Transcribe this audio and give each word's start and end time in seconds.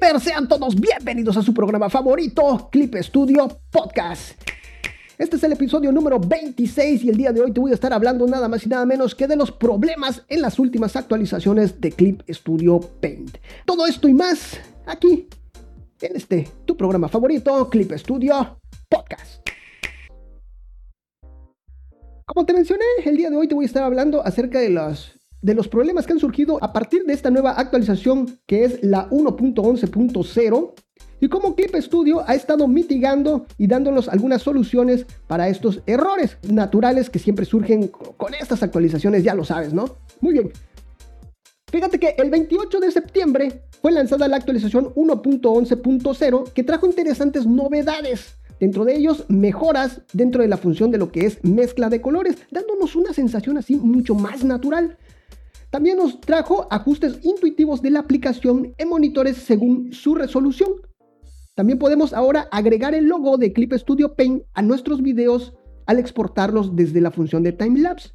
Clippers, 0.00 0.22
sean 0.22 0.48
todos 0.48 0.74
bienvenidos 0.80 1.36
a 1.36 1.42
su 1.42 1.52
programa 1.52 1.90
favorito, 1.90 2.70
Clip 2.72 2.94
Studio 3.02 3.48
Podcast. 3.70 4.40
Este 5.18 5.36
es 5.36 5.42
el 5.42 5.52
episodio 5.52 5.92
número 5.92 6.18
26 6.18 7.04
y 7.04 7.10
el 7.10 7.18
día 7.18 7.32
de 7.32 7.42
hoy 7.42 7.52
te 7.52 7.60
voy 7.60 7.72
a 7.72 7.74
estar 7.74 7.92
hablando 7.92 8.26
nada 8.26 8.48
más 8.48 8.64
y 8.64 8.70
nada 8.70 8.86
menos 8.86 9.14
que 9.14 9.26
de 9.26 9.36
los 9.36 9.52
problemas 9.52 10.22
en 10.28 10.40
las 10.40 10.58
últimas 10.58 10.96
actualizaciones 10.96 11.82
de 11.82 11.92
Clip 11.92 12.22
Studio 12.30 12.80
Paint. 12.80 13.36
Todo 13.66 13.86
esto 13.86 14.08
y 14.08 14.14
más 14.14 14.58
aquí 14.86 15.28
en 16.00 16.16
este 16.16 16.48
tu 16.64 16.78
programa 16.78 17.08
favorito, 17.08 17.68
Clip 17.68 17.92
Studio 17.92 18.58
Podcast. 18.88 19.46
Como 22.24 22.46
te 22.46 22.54
mencioné, 22.54 22.84
el 23.04 23.18
día 23.18 23.28
de 23.28 23.36
hoy 23.36 23.48
te 23.48 23.54
voy 23.54 23.64
a 23.64 23.66
estar 23.66 23.82
hablando 23.82 24.24
acerca 24.24 24.60
de 24.60 24.70
los 24.70 25.19
de 25.42 25.54
los 25.54 25.68
problemas 25.68 26.06
que 26.06 26.12
han 26.12 26.18
surgido 26.18 26.58
a 26.62 26.72
partir 26.72 27.04
de 27.04 27.12
esta 27.12 27.30
nueva 27.30 27.52
actualización 27.52 28.38
que 28.46 28.64
es 28.64 28.82
la 28.82 29.08
1.11.0 29.10 30.72
y 31.20 31.28
cómo 31.28 31.54
Clip 31.54 31.74
Studio 31.76 32.22
ha 32.26 32.34
estado 32.34 32.66
mitigando 32.66 33.46
y 33.58 33.66
dándonos 33.66 34.08
algunas 34.08 34.42
soluciones 34.42 35.06
para 35.26 35.48
estos 35.48 35.82
errores 35.86 36.38
naturales 36.48 37.10
que 37.10 37.18
siempre 37.18 37.44
surgen 37.44 37.88
con 37.88 38.34
estas 38.34 38.62
actualizaciones, 38.62 39.22
ya 39.22 39.34
lo 39.34 39.44
sabes, 39.44 39.72
¿no? 39.72 39.96
Muy 40.20 40.32
bien. 40.32 40.52
Fíjate 41.70 42.00
que 42.00 42.14
el 42.18 42.30
28 42.30 42.80
de 42.80 42.90
septiembre 42.90 43.62
fue 43.80 43.92
lanzada 43.92 44.26
la 44.28 44.36
actualización 44.36 44.92
1.11.0 44.94 46.52
que 46.52 46.64
trajo 46.64 46.86
interesantes 46.86 47.46
novedades. 47.46 48.36
Dentro 48.58 48.84
de 48.84 48.96
ellos, 48.96 49.24
mejoras 49.28 50.02
dentro 50.12 50.42
de 50.42 50.48
la 50.48 50.58
función 50.58 50.90
de 50.90 50.98
lo 50.98 51.10
que 51.10 51.24
es 51.24 51.42
mezcla 51.44 51.88
de 51.88 52.02
colores, 52.02 52.36
dándonos 52.50 52.94
una 52.94 53.14
sensación 53.14 53.56
así 53.56 53.76
mucho 53.76 54.14
más 54.14 54.44
natural. 54.44 54.98
También 55.70 55.98
nos 55.98 56.20
trajo 56.20 56.66
ajustes 56.70 57.20
intuitivos 57.22 57.80
de 57.80 57.90
la 57.90 58.00
aplicación 58.00 58.74
en 58.76 58.88
monitores 58.88 59.36
según 59.36 59.92
su 59.92 60.14
resolución. 60.14 60.70
También 61.54 61.78
podemos 61.78 62.12
ahora 62.12 62.48
agregar 62.50 62.94
el 62.94 63.06
logo 63.06 63.36
de 63.36 63.52
Clip 63.52 63.72
Studio 63.74 64.14
Paint 64.14 64.42
a 64.54 64.62
nuestros 64.62 65.00
videos 65.00 65.52
al 65.86 65.98
exportarlos 65.98 66.74
desde 66.74 67.00
la 67.00 67.10
función 67.10 67.42
de 67.42 67.52
timelapse 67.52 68.10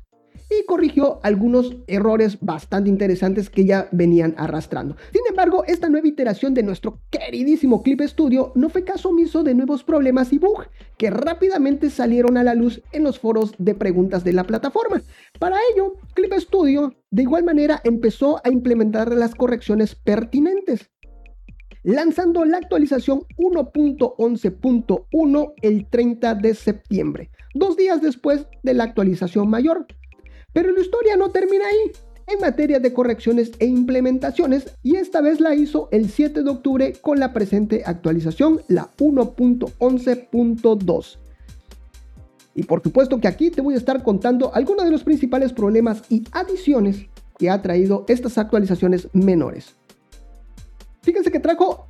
y 0.49 0.65
corrigió 0.65 1.19
algunos 1.23 1.75
errores 1.87 2.37
bastante 2.41 2.89
interesantes 2.89 3.49
que 3.49 3.65
ya 3.65 3.87
venían 3.91 4.35
arrastrando. 4.37 4.95
Sin 5.11 5.21
embargo, 5.29 5.63
esta 5.65 5.89
nueva 5.89 6.07
iteración 6.07 6.53
de 6.53 6.63
nuestro 6.63 6.99
queridísimo 7.09 7.83
Clip 7.83 8.01
Studio 8.01 8.51
no 8.55 8.69
fue 8.69 8.83
caso 8.83 9.09
omiso 9.09 9.43
de 9.43 9.55
nuevos 9.55 9.83
problemas 9.83 10.33
y 10.33 10.39
bugs 10.39 10.69
que 10.97 11.09
rápidamente 11.09 11.89
salieron 11.89 12.37
a 12.37 12.43
la 12.43 12.55
luz 12.55 12.81
en 12.91 13.03
los 13.03 13.19
foros 13.19 13.53
de 13.57 13.75
preguntas 13.75 14.23
de 14.23 14.33
la 14.33 14.43
plataforma. 14.43 15.01
Para 15.39 15.57
ello, 15.73 15.95
Clip 16.13 16.33
Studio 16.33 16.95
de 17.11 17.23
igual 17.23 17.43
manera 17.43 17.81
empezó 17.83 18.41
a 18.43 18.49
implementar 18.49 19.13
las 19.13 19.35
correcciones 19.35 19.95
pertinentes 19.95 20.89
lanzando 21.85 22.43
la 22.45 22.57
actualización 22.57 23.21
1.11.1 23.37 25.53
el 25.61 25.87
30 25.87 26.35
de 26.35 26.53
septiembre, 26.55 27.31
dos 27.53 27.77
días 27.77 28.01
después 28.01 28.47
de 28.63 28.73
la 28.73 28.83
actualización 28.85 29.47
mayor. 29.49 29.85
Pero 30.55 30.71
la 30.71 30.79
historia 30.79 31.17
no 31.17 31.29
termina 31.31 31.65
ahí 31.65 31.91
en 32.27 32.39
materia 32.39 32.79
de 32.79 32.93
correcciones 32.93 33.51
e 33.59 33.65
implementaciones 33.65 34.73
y 34.83 34.95
esta 34.95 35.19
vez 35.19 35.41
la 35.41 35.53
hizo 35.53 35.89
el 35.91 36.09
7 36.09 36.43
de 36.43 36.49
octubre 36.49 36.93
con 37.01 37.19
la 37.19 37.33
presente 37.33 37.83
actualización, 37.85 38.61
la 38.69 38.89
1.11.2. 38.95 41.17
Y 42.55 42.63
por 42.63 42.81
supuesto 42.81 43.19
que 43.19 43.27
aquí 43.27 43.51
te 43.51 43.59
voy 43.59 43.73
a 43.73 43.77
estar 43.77 44.01
contando 44.01 44.55
algunos 44.55 44.85
de 44.85 44.91
los 44.91 45.03
principales 45.03 45.51
problemas 45.51 46.03
y 46.09 46.23
adiciones 46.31 47.07
que 47.37 47.49
ha 47.49 47.61
traído 47.61 48.05
estas 48.07 48.37
actualizaciones 48.37 49.09
menores. 49.11 49.75
Fíjense 51.01 51.31
que 51.31 51.41
trajo 51.41 51.87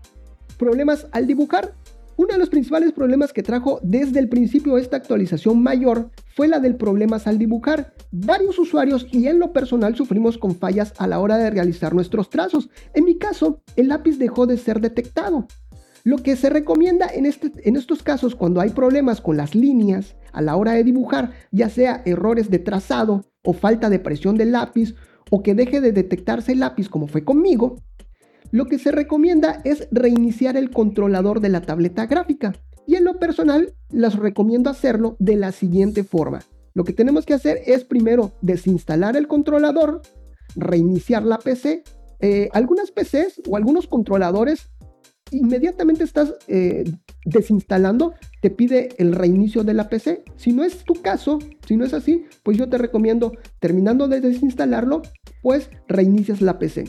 problemas 0.58 1.06
al 1.12 1.28
dibujar 1.28 1.76
uno 2.18 2.34
de 2.34 2.40
los 2.40 2.50
principales 2.50 2.94
problemas 2.94 3.34
que 3.34 3.44
trajo 3.44 3.80
desde 3.84 4.20
el 4.20 4.30
principio 4.30 4.78
esta 4.78 4.98
actualización 4.98 5.62
mayor 5.62 6.12
fue 6.36 6.48
la 6.48 6.60
del 6.60 6.76
problemas 6.76 7.28
al 7.28 7.38
dibujar. 7.38 7.94
Varios 8.12 8.58
usuarios 8.58 9.08
y 9.12 9.28
en 9.28 9.40
lo 9.40 9.52
personal 9.52 9.96
sufrimos 9.96 10.38
con 10.38 10.56
fallas 10.56 10.94
a 10.98 11.08
la 11.08 11.20
hora 11.20 11.38
de 11.38 11.50
realizar 11.50 11.94
nuestros 11.94 12.30
trazos. 12.30 12.70
En 12.94 13.04
mi 13.04 13.18
caso, 13.18 13.62
el 13.76 13.90
lápiz 13.90 14.18
dejó 14.18 14.48
de 14.48 14.58
ser 14.58 14.80
detectado. 14.80 15.48
Lo 16.06 16.18
que 16.18 16.36
se 16.36 16.50
recomienda 16.50 17.08
en, 17.08 17.26
este, 17.26 17.52
en 17.68 17.76
estos 17.76 18.04
casos 18.04 18.36
cuando 18.36 18.62
hay 18.62 18.70
problemas 18.70 19.22
con 19.22 19.38
las 19.38 19.56
líneas 19.56 20.16
a 20.32 20.42
la 20.42 20.56
hora 20.56 20.74
de 20.74 20.84
dibujar, 20.84 21.32
ya 21.52 21.68
sea 21.68 22.02
errores 22.06 22.50
de 22.50 22.60
trazado 22.60 23.26
o 23.44 23.54
falta 23.54 23.90
de 23.90 24.00
presión 24.00 24.38
del 24.38 24.52
lápiz 24.52 24.96
o 25.32 25.42
que 25.42 25.56
deje 25.56 25.82
de 25.82 25.92
detectarse 25.92 26.52
el 26.52 26.60
lápiz 26.60 26.90
como 26.90 27.08
fue 27.08 27.24
conmigo, 27.24 27.78
lo 28.52 28.66
que 28.66 28.80
se 28.80 28.92
recomienda 28.92 29.62
es 29.64 29.88
reiniciar 29.92 30.58
el 30.58 30.70
controlador 30.72 31.40
de 31.40 31.50
la 31.50 31.62
tableta 31.62 32.06
gráfica. 32.06 32.54
Y 32.88 32.96
en 32.96 33.04
lo 33.04 33.20
personal, 33.20 33.74
les 33.90 34.16
recomiendo 34.16 34.70
hacerlo 34.70 35.16
de 35.20 35.36
la 35.36 35.52
siguiente 35.52 36.04
forma. 36.04 36.42
Lo 36.74 36.84
que 36.84 36.94
tenemos 36.94 37.26
que 37.26 37.34
hacer 37.34 37.60
es 37.66 37.84
primero 37.84 38.34
desinstalar 38.42 39.16
el 39.16 39.28
controlador, 39.28 40.02
reiniciar 40.56 41.24
la 41.24 41.40
PC. 41.40 41.84
Eh, 42.20 42.50
algunas 42.54 42.92
PCs 42.92 43.42
o 43.48 43.56
algunos 43.56 43.88
controladores 43.88 44.70
inmediatamente 45.32 46.04
estás 46.04 46.34
eh, 46.48 46.84
desinstalando, 47.26 48.14
te 48.42 48.52
pide 48.52 48.90
el 48.98 49.14
reinicio 49.14 49.64
de 49.64 49.74
la 49.74 49.90
PC. 49.90 50.24
Si 50.36 50.52
no 50.52 50.64
es 50.64 50.84
tu 50.84 50.94
caso, 50.96 51.40
si 51.66 51.78
no 51.78 51.86
es 51.86 51.94
así, 51.94 52.26
pues 52.44 52.58
yo 52.58 52.70
te 52.70 52.78
recomiendo, 52.78 53.34
terminando 53.60 54.08
de 54.08 54.22
desinstalarlo, 54.22 55.02
pues 55.42 55.70
reinicias 55.88 56.42
la 56.42 56.60
PC. 56.60 56.86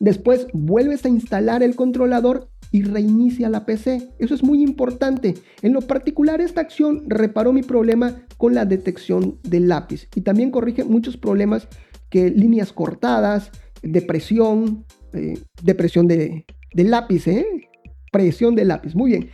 Después 0.00 0.46
vuelves 0.52 1.04
a 1.04 1.08
instalar 1.08 1.62
el 1.62 1.74
controlador 1.74 2.48
y 2.70 2.82
reinicia 2.82 3.48
la 3.48 3.66
PC. 3.66 4.08
Eso 4.18 4.34
es 4.34 4.42
muy 4.42 4.62
importante. 4.62 5.34
En 5.62 5.72
lo 5.72 5.80
particular, 5.80 6.40
esta 6.40 6.60
acción 6.60 7.04
reparó 7.08 7.52
mi 7.52 7.62
problema 7.62 8.22
con 8.36 8.54
la 8.54 8.64
detección 8.64 9.38
del 9.42 9.68
lápiz 9.68 10.08
y 10.14 10.20
también 10.20 10.50
corrige 10.50 10.84
muchos 10.84 11.16
problemas 11.16 11.66
que 12.10 12.30
líneas 12.30 12.72
cortadas, 12.72 13.50
depresión, 13.82 14.84
eh, 15.12 15.38
depresión 15.62 16.06
de, 16.06 16.44
lápiz, 16.74 17.26
¿eh? 17.26 17.46
presión 18.12 18.54
de 18.54 18.64
lápiz. 18.64 18.94
Muy 18.94 19.10
bien. 19.10 19.30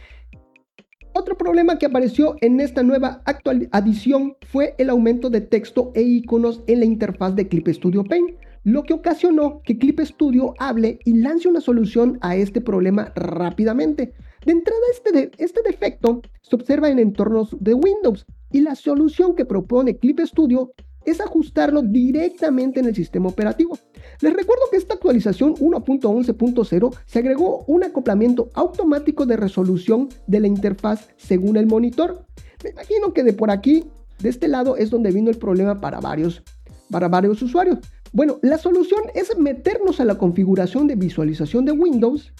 Otro 1.13 1.37
problema 1.37 1.79
que 1.79 1.87
apareció 1.87 2.37
en 2.41 2.59
esta 2.59 2.83
nueva 2.83 3.23
actual 3.25 3.69
adición 3.71 4.37
fue 4.49 4.75
el 4.79 4.91
aumento 4.91 5.31
de 5.31 5.43
texto 5.43 5.93
e 5.95 6.03
iconos 6.03 6.65
en 6.67 6.81
la 6.81 6.87
interfaz 6.87 7.37
de 7.37 7.47
Clip 7.47 7.69
Studio 7.69 8.03
Paint 8.03 8.44
lo 8.65 8.83
que 8.83 8.95
ocasionó 8.95 9.61
que 9.63 9.79
Clip 9.79 10.01
Studio 10.01 10.55
hable 10.59 10.99
y 11.05 11.19
lance 11.19 11.49
una 11.49 11.61
solución 11.61 12.19
a 12.23 12.35
este 12.35 12.61
problema 12.61 13.13
rápidamente. 13.15 14.15
De 14.45 14.53
entrada, 14.53 14.81
este, 14.91 15.31
este 15.39 15.63
defecto 15.63 16.23
se 16.43 16.57
observa 16.57 16.91
en 16.91 16.99
entornos 16.99 17.57
de 17.61 17.75
Windows 17.75 18.27
y 18.51 18.61
la 18.61 18.75
solución 18.75 19.35
que 19.37 19.45
propone 19.45 19.99
Clip 19.99 20.19
Studio 20.21 20.73
es 21.05 21.21
ajustarlo 21.21 21.83
directamente 21.83 22.81
en 22.81 22.87
el 22.87 22.95
sistema 22.95 23.29
operativo. 23.29 23.79
Les 24.21 24.33
recuerdo 24.33 24.63
que 24.71 24.79
esta 24.79 24.95
actualización 24.95 25.55
1.11.0 25.57 26.97
se 27.05 27.19
agregó 27.19 27.65
un 27.67 27.85
acoplamiento 27.85 28.49
automático 28.55 29.27
de 29.27 29.37
resolución 29.37 30.09
de 30.27 30.41
la 30.41 30.47
interfaz 30.47 31.09
según 31.19 31.59
el 31.59 31.67
monitor. 31.67 32.25
Me 32.63 32.71
imagino 32.71 33.13
que 33.13 33.23
de 33.23 33.35
por 33.35 33.51
aquí, 33.51 33.85
de 34.21 34.31
este 34.31 34.49
lado, 34.49 34.79
es 34.79 34.89
donde 34.89 35.11
vino 35.11 35.29
el 35.29 35.37
problema 35.37 35.81
para 35.81 36.01
varios, 36.01 36.43
para 36.91 37.09
varios 37.09 37.43
usuarios. 37.43 37.79
Bueno, 38.15 38.39
la 38.43 38.59
solución 38.59 39.03
es 39.17 39.37
meternos 39.37 39.99
a 39.99 40.05
la 40.05 40.19
configuración 40.19 40.87
de 40.87 40.95
visualización 40.95 41.65
de 41.65 41.73
Windows, 41.73 42.33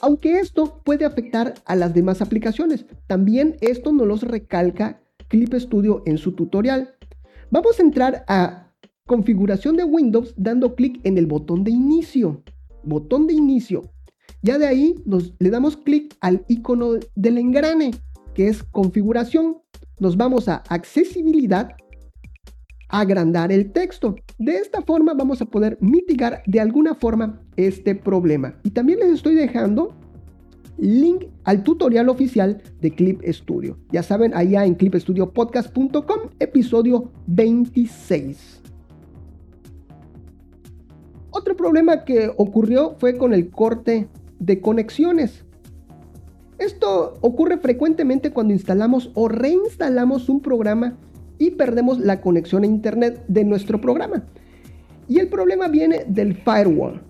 aunque 0.00 0.40
esto 0.40 0.80
puede 0.82 1.04
afectar 1.04 1.52
a 1.66 1.76
las 1.76 1.92
demás 1.92 2.22
aplicaciones. 2.22 2.86
También 3.06 3.58
esto 3.60 3.92
nos 3.92 4.06
los 4.06 4.22
recalca 4.22 5.02
Clip 5.28 5.52
Studio 5.52 6.02
en 6.06 6.16
su 6.16 6.32
tutorial. 6.32 6.94
Vamos 7.50 7.78
a 7.78 7.82
entrar 7.82 8.24
a 8.26 8.72
configuración 9.06 9.76
de 9.76 9.84
Windows 9.84 10.32
dando 10.38 10.74
clic 10.74 10.98
en 11.04 11.18
el 11.18 11.26
botón 11.26 11.62
de 11.62 11.72
inicio. 11.72 12.42
Botón 12.82 13.26
de 13.26 13.34
inicio. 13.34 13.82
Ya 14.40 14.56
de 14.56 14.66
ahí 14.66 14.94
nos, 15.04 15.34
le 15.40 15.50
damos 15.50 15.76
clic 15.76 16.16
al 16.22 16.46
icono 16.48 16.92
del 17.16 17.36
engrane, 17.36 17.90
que 18.32 18.48
es 18.48 18.62
configuración. 18.62 19.58
Nos 20.00 20.16
vamos 20.16 20.48
a 20.48 20.62
accesibilidad 20.70 21.76
agrandar 22.88 23.52
el 23.52 23.72
texto. 23.72 24.16
De 24.38 24.56
esta 24.56 24.82
forma 24.82 25.14
vamos 25.14 25.40
a 25.42 25.46
poder 25.46 25.78
mitigar 25.80 26.42
de 26.46 26.60
alguna 26.60 26.94
forma 26.94 27.40
este 27.56 27.94
problema. 27.94 28.54
Y 28.62 28.70
también 28.70 29.00
les 29.00 29.10
estoy 29.10 29.34
dejando 29.34 29.94
link 30.78 31.24
al 31.44 31.62
tutorial 31.62 32.08
oficial 32.08 32.62
de 32.80 32.94
Clip 32.94 33.20
Studio. 33.26 33.78
Ya 33.90 34.02
saben, 34.02 34.32
allá 34.34 34.64
en 34.64 34.74
clipstudiopodcast.com, 34.74 36.30
episodio 36.38 37.10
26. 37.26 38.62
Otro 41.30 41.56
problema 41.56 42.04
que 42.04 42.32
ocurrió 42.36 42.96
fue 42.98 43.16
con 43.16 43.34
el 43.34 43.50
corte 43.50 44.08
de 44.38 44.60
conexiones. 44.60 45.44
Esto 46.58 47.14
ocurre 47.20 47.58
frecuentemente 47.58 48.32
cuando 48.32 48.52
instalamos 48.52 49.10
o 49.14 49.28
reinstalamos 49.28 50.28
un 50.28 50.40
programa 50.40 50.96
y 51.38 51.52
perdemos 51.52 51.98
la 52.00 52.20
conexión 52.20 52.62
a 52.62 52.66
internet 52.66 53.24
de 53.28 53.44
nuestro 53.44 53.80
programa. 53.80 54.24
Y 55.08 55.18
el 55.18 55.28
problema 55.28 55.68
viene 55.68 56.04
del 56.06 56.34
firewall. 56.34 57.00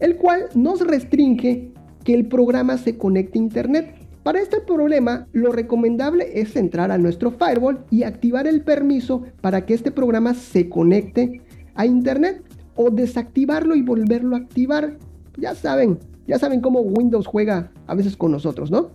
el 0.00 0.16
cual 0.16 0.48
nos 0.54 0.80
restringe 0.86 1.72
que 2.04 2.14
el 2.14 2.26
programa 2.28 2.76
se 2.76 2.98
conecte 2.98 3.38
a 3.38 3.42
Internet. 3.42 3.94
Para 4.22 4.40
este 4.40 4.60
problema, 4.60 5.26
lo 5.32 5.52
recomendable 5.52 6.40
es 6.40 6.56
entrar 6.56 6.90
a 6.90 6.98
nuestro 6.98 7.30
firewall 7.30 7.84
y 7.90 8.02
activar 8.02 8.46
el 8.46 8.62
permiso 8.62 9.22
para 9.40 9.64
que 9.64 9.74
este 9.74 9.90
programa 9.90 10.34
se 10.34 10.68
conecte 10.68 11.40
a 11.74 11.86
Internet 11.86 12.42
o 12.76 12.90
desactivarlo 12.90 13.74
y 13.74 13.82
volverlo 13.82 14.36
a 14.36 14.40
activar. 14.40 14.98
Ya 15.38 15.54
saben, 15.54 15.98
ya 16.26 16.38
saben 16.38 16.60
cómo 16.60 16.80
Windows 16.80 17.26
juega 17.26 17.72
a 17.86 17.94
veces 17.94 18.16
con 18.16 18.32
nosotros, 18.32 18.70
¿no? 18.70 18.90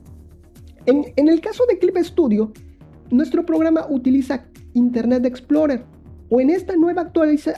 En, 0.86 1.06
en 1.16 1.28
el 1.28 1.42
caso 1.42 1.64
de 1.68 1.78
Clip 1.78 1.98
Studio, 1.98 2.52
nuestro 3.12 3.46
programa 3.46 3.86
utiliza 3.90 4.46
Internet 4.74 5.26
Explorer 5.26 5.84
o 6.30 6.40
en 6.40 6.50
esta 6.50 6.76
nueva 6.76 7.12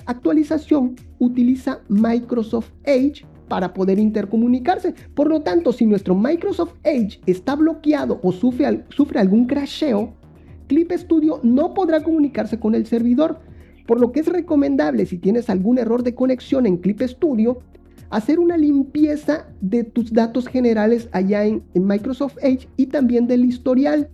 actualización 0.05 0.95
utiliza 1.19 1.81
Microsoft 1.89 2.71
Edge 2.83 3.25
para 3.49 3.73
poder 3.73 3.99
intercomunicarse. 3.99 4.95
Por 5.13 5.27
lo 5.27 5.41
tanto, 5.41 5.73
si 5.73 5.85
nuestro 5.85 6.15
Microsoft 6.15 6.75
Edge 6.83 7.19
está 7.25 7.55
bloqueado 7.55 8.21
o 8.23 8.31
sufre, 8.31 8.65
algún 9.19 9.45
crasheo, 9.45 10.13
Clip 10.67 10.89
Studio 10.93 11.41
no 11.43 11.73
podrá 11.73 12.01
comunicarse 12.01 12.57
con 12.59 12.75
el 12.75 12.85
servidor. 12.85 13.39
Por 13.85 13.99
lo 13.99 14.13
que 14.13 14.21
es 14.21 14.27
recomendable, 14.27 15.05
si 15.05 15.17
tienes 15.17 15.49
algún 15.49 15.79
error 15.79 16.01
de 16.01 16.15
conexión 16.15 16.65
en 16.65 16.77
Clip 16.77 17.01
Studio, 17.01 17.59
hacer 18.09 18.39
una 18.39 18.55
limpieza 18.55 19.47
de 19.59 19.83
tus 19.83 20.13
datos 20.13 20.47
generales 20.47 21.09
allá 21.11 21.43
en, 21.43 21.63
Microsoft 21.73 22.37
Edge 22.41 22.69
y 22.77 22.85
también 22.85 23.27
del 23.27 23.43
historial 23.43 24.09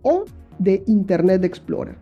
o 0.00 0.24
de 0.60 0.84
Internet 0.86 1.42
Explorer. 1.44 1.96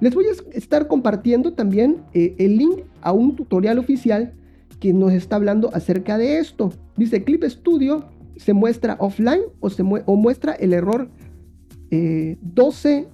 Les 0.00 0.14
voy 0.14 0.26
a 0.26 0.56
estar 0.56 0.86
compartiendo 0.86 1.54
también 1.54 2.02
eh, 2.12 2.36
el 2.38 2.58
link 2.58 2.82
a 3.00 3.12
un 3.12 3.34
tutorial 3.34 3.78
oficial 3.78 4.34
que 4.78 4.92
nos 4.92 5.12
está 5.12 5.36
hablando 5.36 5.70
acerca 5.74 6.18
de 6.18 6.38
esto. 6.38 6.72
Dice 6.96 7.24
Clip 7.24 7.42
Studio 7.44 8.04
se 8.36 8.52
muestra 8.52 8.96
offline 9.00 9.40
o, 9.60 9.70
se 9.70 9.82
o 9.82 10.16
muestra 10.16 10.52
el 10.52 10.72
error 10.72 11.08
12006, 11.90 13.06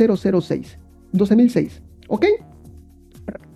eh, 0.00 0.78
12006. 1.12 1.82
¿Ok? 2.08 2.24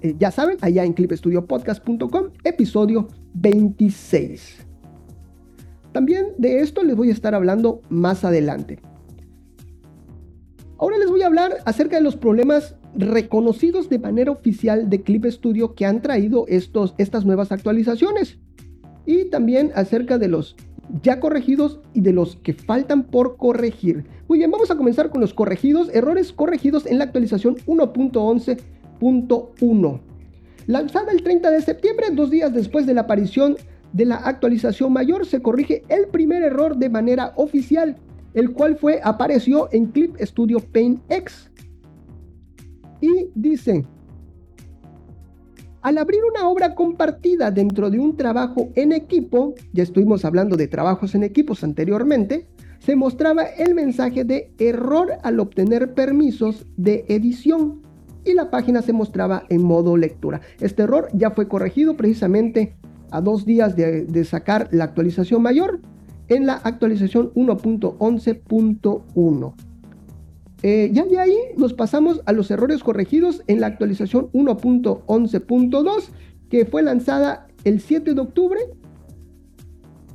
Eh, 0.02 0.16
ya 0.18 0.30
saben, 0.30 0.58
allá 0.60 0.84
en 0.84 0.92
clipstudiopodcast.com, 0.92 2.24
episodio 2.44 3.08
26. 3.34 4.66
También 5.92 6.26
de 6.38 6.60
esto 6.60 6.82
les 6.82 6.96
voy 6.96 7.10
a 7.10 7.12
estar 7.12 7.34
hablando 7.34 7.80
más 7.88 8.24
adelante. 8.24 8.80
Ahora 10.82 10.98
les 10.98 11.08
voy 11.08 11.22
a 11.22 11.26
hablar 11.26 11.58
acerca 11.64 11.94
de 11.94 12.02
los 12.02 12.16
problemas 12.16 12.74
reconocidos 12.96 13.88
de 13.88 14.00
manera 14.00 14.32
oficial 14.32 14.90
de 14.90 15.00
Clip 15.00 15.24
Studio 15.26 15.76
que 15.76 15.86
han 15.86 16.02
traído 16.02 16.44
estos, 16.48 16.96
estas 16.98 17.24
nuevas 17.24 17.52
actualizaciones. 17.52 18.40
Y 19.06 19.26
también 19.26 19.70
acerca 19.76 20.18
de 20.18 20.26
los 20.26 20.56
ya 21.00 21.20
corregidos 21.20 21.78
y 21.94 22.00
de 22.00 22.12
los 22.12 22.34
que 22.34 22.52
faltan 22.52 23.04
por 23.04 23.36
corregir. 23.36 24.06
Muy 24.26 24.38
bien, 24.38 24.50
vamos 24.50 24.72
a 24.72 24.76
comenzar 24.76 25.10
con 25.10 25.20
los 25.20 25.34
corregidos, 25.34 25.88
errores 25.94 26.32
corregidos 26.32 26.84
en 26.86 26.98
la 26.98 27.04
actualización 27.04 27.58
1.11.1. 27.58 30.00
Lanzada 30.66 31.12
el 31.12 31.22
30 31.22 31.52
de 31.52 31.62
septiembre, 31.62 32.08
dos 32.10 32.28
días 32.28 32.52
después 32.52 32.86
de 32.86 32.94
la 32.94 33.02
aparición 33.02 33.56
de 33.92 34.06
la 34.06 34.16
actualización 34.16 34.92
mayor, 34.92 35.26
se 35.26 35.42
corrige 35.42 35.84
el 35.88 36.08
primer 36.08 36.42
error 36.42 36.76
de 36.76 36.90
manera 36.90 37.34
oficial 37.36 37.98
el 38.34 38.52
cual 38.52 38.76
fue, 38.76 39.00
apareció 39.02 39.68
en 39.72 39.86
Clip 39.86 40.16
Studio 40.20 40.60
Paint 40.60 41.00
X. 41.08 41.50
Y 43.00 43.30
dice, 43.34 43.84
al 45.82 45.98
abrir 45.98 46.20
una 46.24 46.48
obra 46.48 46.74
compartida 46.76 47.50
dentro 47.50 47.90
de 47.90 47.98
un 47.98 48.16
trabajo 48.16 48.70
en 48.76 48.92
equipo, 48.92 49.54
ya 49.72 49.82
estuvimos 49.82 50.24
hablando 50.24 50.56
de 50.56 50.68
trabajos 50.68 51.14
en 51.16 51.24
equipos 51.24 51.64
anteriormente, 51.64 52.46
se 52.78 52.94
mostraba 52.94 53.42
el 53.42 53.74
mensaje 53.74 54.24
de 54.24 54.52
error 54.58 55.12
al 55.22 55.40
obtener 55.40 55.94
permisos 55.94 56.66
de 56.76 57.04
edición 57.08 57.82
y 58.24 58.34
la 58.34 58.50
página 58.50 58.82
se 58.82 58.92
mostraba 58.92 59.44
en 59.48 59.62
modo 59.62 59.96
lectura. 59.96 60.40
Este 60.60 60.84
error 60.84 61.08
ya 61.12 61.32
fue 61.32 61.48
corregido 61.48 61.96
precisamente 61.96 62.76
a 63.10 63.20
dos 63.20 63.44
días 63.44 63.74
de, 63.74 64.04
de 64.04 64.24
sacar 64.24 64.68
la 64.70 64.84
actualización 64.84 65.42
mayor 65.42 65.80
en 66.34 66.46
la 66.46 66.54
actualización 66.54 67.32
1.11.1. 67.34 69.54
Eh, 70.64 70.90
ya 70.92 71.04
de 71.04 71.18
ahí 71.18 71.36
nos 71.56 71.74
pasamos 71.74 72.22
a 72.24 72.32
los 72.32 72.48
errores 72.50 72.84
corregidos 72.84 73.42
en 73.48 73.60
la 73.60 73.66
actualización 73.66 74.30
1.11.2 74.32 76.04
que 76.48 76.66
fue 76.66 76.82
lanzada 76.82 77.48
el 77.64 77.80
7 77.80 78.14
de 78.14 78.20
octubre 78.20 78.60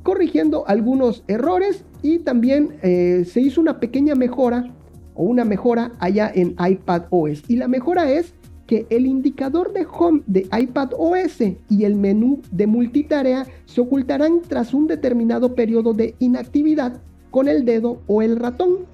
corrigiendo 0.03 0.65
algunos 0.67 1.25
errores 1.27 1.83
y 2.01 2.19
también 2.19 2.77
eh, 2.81 3.25
se 3.25 3.41
hizo 3.41 3.59
una 3.59 3.81
pequeña 3.81 4.15
mejora 4.15 4.73
o 5.15 5.23
una 5.23 5.43
mejora 5.43 5.91
allá 5.99 6.31
en 6.33 6.55
iPad 6.65 7.07
OS 7.09 7.43
y 7.49 7.57
la 7.57 7.67
mejora 7.67 8.09
es 8.09 8.33
que 8.67 8.85
el 8.89 9.05
indicador 9.07 9.73
de 9.73 9.87
home 9.91 10.21
de 10.27 10.47
iPad 10.55 10.91
OS 10.97 11.41
y 11.69 11.83
el 11.85 11.95
menú 11.95 12.41
de 12.51 12.67
multitarea 12.67 13.47
se 13.65 13.81
ocultarán 13.81 14.41
tras 14.47 14.73
un 14.73 14.87
determinado 14.87 15.55
periodo 15.55 15.93
de 15.93 16.15
inactividad 16.19 17.01
con 17.31 17.47
el 17.47 17.65
dedo 17.65 18.01
o 18.07 18.21
el 18.21 18.35
ratón. 18.37 18.85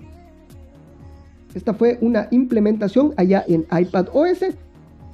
Esta 1.54 1.74
fue 1.74 1.98
una 2.02 2.28
implementación 2.32 3.14
allá 3.18 3.44
en 3.48 3.66
iPad 3.72 4.08
OS 4.14 4.44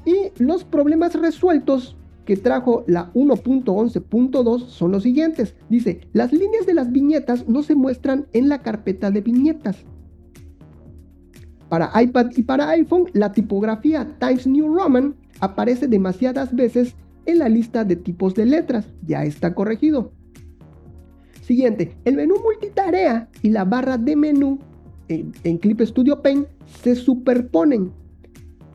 y 0.05 0.41
los 0.41 0.63
problemas 0.63 1.15
resueltos 1.15 1.95
que 2.25 2.37
trajo 2.37 2.83
la 2.85 3.11
1.11.2 3.13 4.67
son 4.67 4.91
los 4.91 5.03
siguientes. 5.03 5.55
Dice, 5.67 6.01
las 6.13 6.31
líneas 6.31 6.65
de 6.65 6.75
las 6.75 6.91
viñetas 6.91 7.47
no 7.47 7.63
se 7.63 7.75
muestran 7.75 8.27
en 8.33 8.49
la 8.49 8.61
carpeta 8.61 9.09
de 9.09 9.21
viñetas. 9.21 9.77
Para 11.69 11.91
iPad 12.01 12.31
y 12.35 12.43
para 12.43 12.69
iPhone, 12.69 13.05
la 13.13 13.31
tipografía 13.31 14.07
Times 14.19 14.47
New 14.47 14.73
Roman 14.73 15.15
aparece 15.39 15.87
demasiadas 15.87 16.53
veces 16.53 16.95
en 17.25 17.39
la 17.39 17.47
lista 17.47 17.85
de 17.85 17.95
tipos 17.95 18.33
de 18.33 18.47
letras. 18.47 18.87
Ya 19.05 19.23
está 19.23 19.53
corregido. 19.53 20.11
Siguiente, 21.43 21.95
el 22.05 22.15
menú 22.15 22.35
multitarea 22.43 23.29
y 23.41 23.49
la 23.49 23.65
barra 23.65 23.97
de 23.97 24.15
menú 24.15 24.59
en, 25.07 25.57
Clip 25.57 25.81
Studio 25.81 26.21
Paint 26.21 26.47
se 26.81 26.95
superponen. 26.95 27.91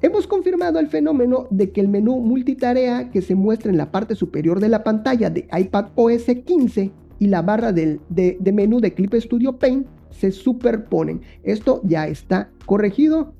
Hemos 0.02 0.26
confirmado 0.26 0.79
el 0.79 0.88
fenómeno 0.88 1.46
de 1.50 1.70
que 1.70 1.81
el 1.81 1.88
menú 1.88 2.20
multitarea 2.20 3.11
que 3.11 3.23
se 3.23 3.35
muestra 3.35 3.70
en 3.70 3.79
la 3.79 3.91
parte 3.91 4.14
superior 4.14 4.61
de 4.61 4.69
la 4.69 4.85
pantalla 4.85 5.31
de 5.31 5.49
iPad 5.56 5.87
OS 5.94 6.26
15 6.44 6.91
y 7.20 7.26
la 7.26 7.43
barra 7.43 7.72
de, 7.72 8.01
de 8.08 8.53
menú 8.53 8.81
de 8.81 8.93
Clip 8.93 9.15
Studio 9.15 9.58
Paint 9.58 9.86
se 10.19 10.33
superponen. 10.33 11.23
Esto 11.43 11.81
ya 11.85 12.06
está 12.06 12.51
corregido 12.67 13.35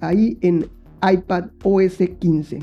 ahí 0.00 0.38
en 0.40 0.66
iPad 1.02 1.46
OS 1.62 1.98
15. 2.18 2.60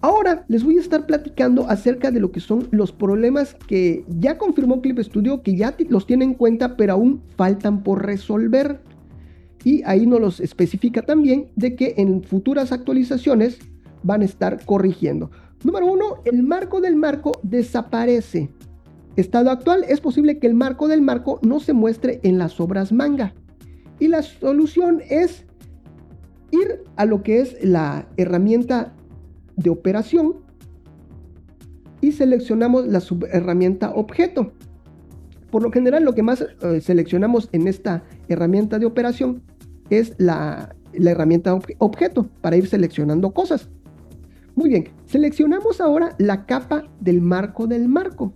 Ahora 0.00 0.44
les 0.48 0.62
voy 0.62 0.76
a 0.76 0.82
estar 0.82 1.06
platicando 1.06 1.66
acerca 1.68 2.10
de 2.10 2.20
lo 2.20 2.30
que 2.30 2.40
son 2.40 2.68
los 2.72 2.92
problemas 2.92 3.56
que 3.66 4.04
ya 4.18 4.36
confirmó 4.36 4.82
Clip 4.82 4.98
Studio, 4.98 5.42
que 5.42 5.56
ya 5.56 5.74
los 5.88 6.06
tiene 6.06 6.24
en 6.24 6.34
cuenta, 6.34 6.76
pero 6.76 6.92
aún 6.92 7.22
faltan 7.36 7.82
por 7.82 8.04
resolver. 8.04 8.80
Y 9.64 9.82
ahí 9.84 10.06
nos 10.06 10.20
los 10.20 10.40
especifica 10.40 11.00
también 11.00 11.48
de 11.56 11.74
que 11.74 11.94
en 11.96 12.22
futuras 12.22 12.70
actualizaciones 12.70 13.58
van 14.02 14.20
a 14.20 14.26
estar 14.26 14.62
corrigiendo. 14.66 15.30
Número 15.62 15.86
uno, 15.86 16.16
el 16.26 16.42
marco 16.42 16.82
del 16.82 16.96
marco 16.96 17.32
desaparece. 17.42 18.50
Estado 19.16 19.50
actual, 19.50 19.84
es 19.88 20.00
posible 20.00 20.38
que 20.38 20.46
el 20.46 20.54
marco 20.54 20.88
del 20.88 21.00
marco 21.00 21.38
no 21.42 21.60
se 21.60 21.72
muestre 21.72 22.20
en 22.22 22.38
las 22.38 22.58
obras 22.60 22.92
manga. 22.92 23.32
Y 24.00 24.08
la 24.08 24.22
solución 24.22 25.02
es 25.08 25.44
ir 26.50 26.82
a 26.96 27.04
lo 27.04 27.22
que 27.22 27.40
es 27.40 27.56
la 27.62 28.08
herramienta 28.16 28.92
de 29.56 29.70
operación 29.70 30.36
y 32.00 32.12
seleccionamos 32.12 32.86
la 32.86 33.00
subherramienta 33.00 33.90
objeto. 33.90 34.52
Por 35.50 35.62
lo 35.62 35.70
general 35.70 36.04
lo 36.04 36.14
que 36.14 36.22
más 36.22 36.42
eh, 36.42 36.80
seleccionamos 36.80 37.48
en 37.52 37.68
esta 37.68 38.02
herramienta 38.28 38.78
de 38.78 38.86
operación 38.86 39.42
es 39.90 40.14
la, 40.18 40.74
la 40.92 41.10
herramienta 41.12 41.54
objeto 41.78 42.28
para 42.40 42.56
ir 42.56 42.66
seleccionando 42.66 43.32
cosas. 43.32 43.68
Muy 44.56 44.68
bien, 44.68 44.88
seleccionamos 45.06 45.80
ahora 45.80 46.14
la 46.18 46.46
capa 46.46 46.84
del 47.00 47.20
marco 47.20 47.66
del 47.66 47.88
marco. 47.88 48.32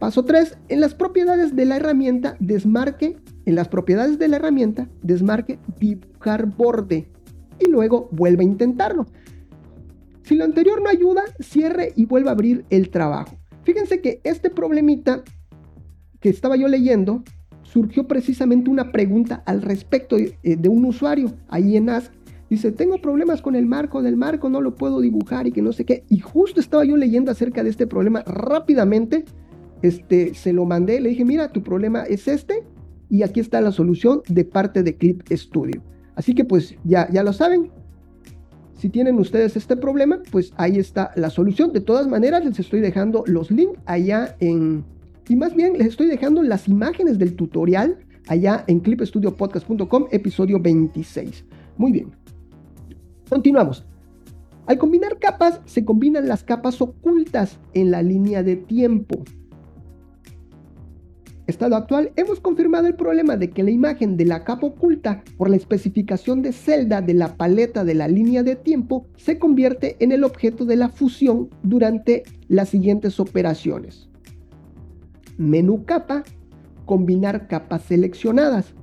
Paso 0.00 0.24
3. 0.24 0.56
En 0.68 0.80
las 0.80 0.94
propiedades 0.94 1.54
de 1.54 1.66
la 1.66 1.76
herramienta, 1.76 2.36
desmarque. 2.40 3.18
En 3.44 3.54
las 3.54 3.68
propiedades 3.68 4.18
de 4.18 4.28
la 4.28 4.36
herramienta, 4.36 4.88
desmarque 5.02 5.58
dibujar 5.78 6.46
borde. 6.46 7.06
Y 7.60 7.70
luego 7.70 8.08
vuelve 8.10 8.42
a 8.42 8.46
intentarlo. 8.46 9.06
Si 10.22 10.34
lo 10.36 10.44
anterior 10.44 10.82
no 10.82 10.88
ayuda, 10.88 11.22
cierre 11.38 11.92
y 11.96 12.06
vuelva 12.06 12.30
a 12.30 12.34
abrir 12.34 12.64
el 12.70 12.90
trabajo. 12.90 13.36
Fíjense 13.62 14.00
que 14.00 14.20
este 14.24 14.48
problemita 14.48 15.22
que 16.18 16.30
estaba 16.30 16.56
yo 16.56 16.66
leyendo, 16.66 17.22
surgió 17.62 18.08
precisamente 18.08 18.70
una 18.70 18.92
pregunta 18.92 19.42
al 19.46 19.62
respecto 19.62 20.16
eh, 20.16 20.34
de 20.42 20.68
un 20.68 20.84
usuario 20.86 21.32
ahí 21.48 21.76
en 21.76 21.90
Ask 21.90 22.12
Dice, 22.50 22.72
tengo 22.72 23.00
problemas 23.00 23.42
con 23.42 23.54
el 23.54 23.64
marco 23.64 24.02
del 24.02 24.16
marco, 24.16 24.48
no 24.48 24.60
lo 24.60 24.74
puedo 24.74 25.00
dibujar 25.00 25.46
y 25.46 25.52
que 25.52 25.62
no 25.62 25.72
sé 25.72 25.84
qué. 25.84 26.02
Y 26.08 26.18
justo 26.18 26.58
estaba 26.58 26.84
yo 26.84 26.96
leyendo 26.96 27.30
acerca 27.30 27.62
de 27.62 27.70
este 27.70 27.86
problema 27.86 28.24
rápidamente. 28.26 29.24
Este, 29.82 30.34
se 30.34 30.52
lo 30.52 30.64
mandé, 30.64 31.00
le 31.00 31.10
dije, 31.10 31.24
mira, 31.24 31.52
tu 31.52 31.62
problema 31.62 32.02
es 32.02 32.28
este 32.28 32.64
y 33.08 33.22
aquí 33.22 33.40
está 33.40 33.60
la 33.60 33.72
solución 33.72 34.22
de 34.28 34.44
parte 34.44 34.82
de 34.82 34.96
Clip 34.96 35.22
Studio. 35.30 35.82
Así 36.14 36.34
que 36.34 36.44
pues 36.44 36.76
ya, 36.84 37.10
ya 37.10 37.22
lo 37.22 37.32
saben. 37.32 37.70
Si 38.74 38.88
tienen 38.88 39.18
ustedes 39.18 39.56
este 39.56 39.76
problema, 39.76 40.20
pues 40.30 40.52
ahí 40.56 40.78
está 40.78 41.10
la 41.16 41.28
solución. 41.28 41.72
De 41.72 41.80
todas 41.80 42.08
maneras, 42.08 42.44
les 42.44 42.58
estoy 42.58 42.80
dejando 42.80 43.24
los 43.26 43.50
links 43.50 43.78
allá 43.84 44.36
en... 44.40 44.84
Y 45.28 45.36
más 45.36 45.54
bien, 45.54 45.76
les 45.76 45.88
estoy 45.88 46.06
dejando 46.06 46.42
las 46.42 46.66
imágenes 46.66 47.18
del 47.18 47.36
tutorial 47.36 47.98
allá 48.26 48.64
en 48.68 48.80
clipstudiopodcast.com, 48.80 50.06
episodio 50.10 50.58
26. 50.60 51.44
Muy 51.76 51.92
bien. 51.92 52.10
Continuamos. 53.28 53.84
Al 54.66 54.78
combinar 54.78 55.18
capas, 55.18 55.60
se 55.66 55.84
combinan 55.84 56.26
las 56.26 56.42
capas 56.42 56.80
ocultas 56.80 57.58
en 57.74 57.90
la 57.90 58.02
línea 58.02 58.42
de 58.42 58.56
tiempo. 58.56 59.24
Estado 61.50 61.76
actual, 61.76 62.12
hemos 62.16 62.40
confirmado 62.40 62.86
el 62.86 62.94
problema 62.94 63.36
de 63.36 63.50
que 63.50 63.62
la 63.62 63.70
imagen 63.70 64.16
de 64.16 64.24
la 64.24 64.44
capa 64.44 64.66
oculta 64.66 65.22
por 65.36 65.50
la 65.50 65.56
especificación 65.56 66.42
de 66.42 66.52
celda 66.52 67.02
de 67.02 67.12
la 67.12 67.36
paleta 67.36 67.84
de 67.84 67.94
la 67.94 68.08
línea 68.08 68.42
de 68.42 68.56
tiempo 68.56 69.06
se 69.16 69.38
convierte 69.38 69.96
en 70.00 70.12
el 70.12 70.24
objeto 70.24 70.64
de 70.64 70.76
la 70.76 70.88
fusión 70.88 71.50
durante 71.62 72.22
las 72.48 72.70
siguientes 72.70 73.20
operaciones. 73.20 74.08
Menú 75.36 75.84
capa, 75.84 76.22
combinar 76.86 77.48
capas 77.48 77.82
seleccionadas. 77.82 78.74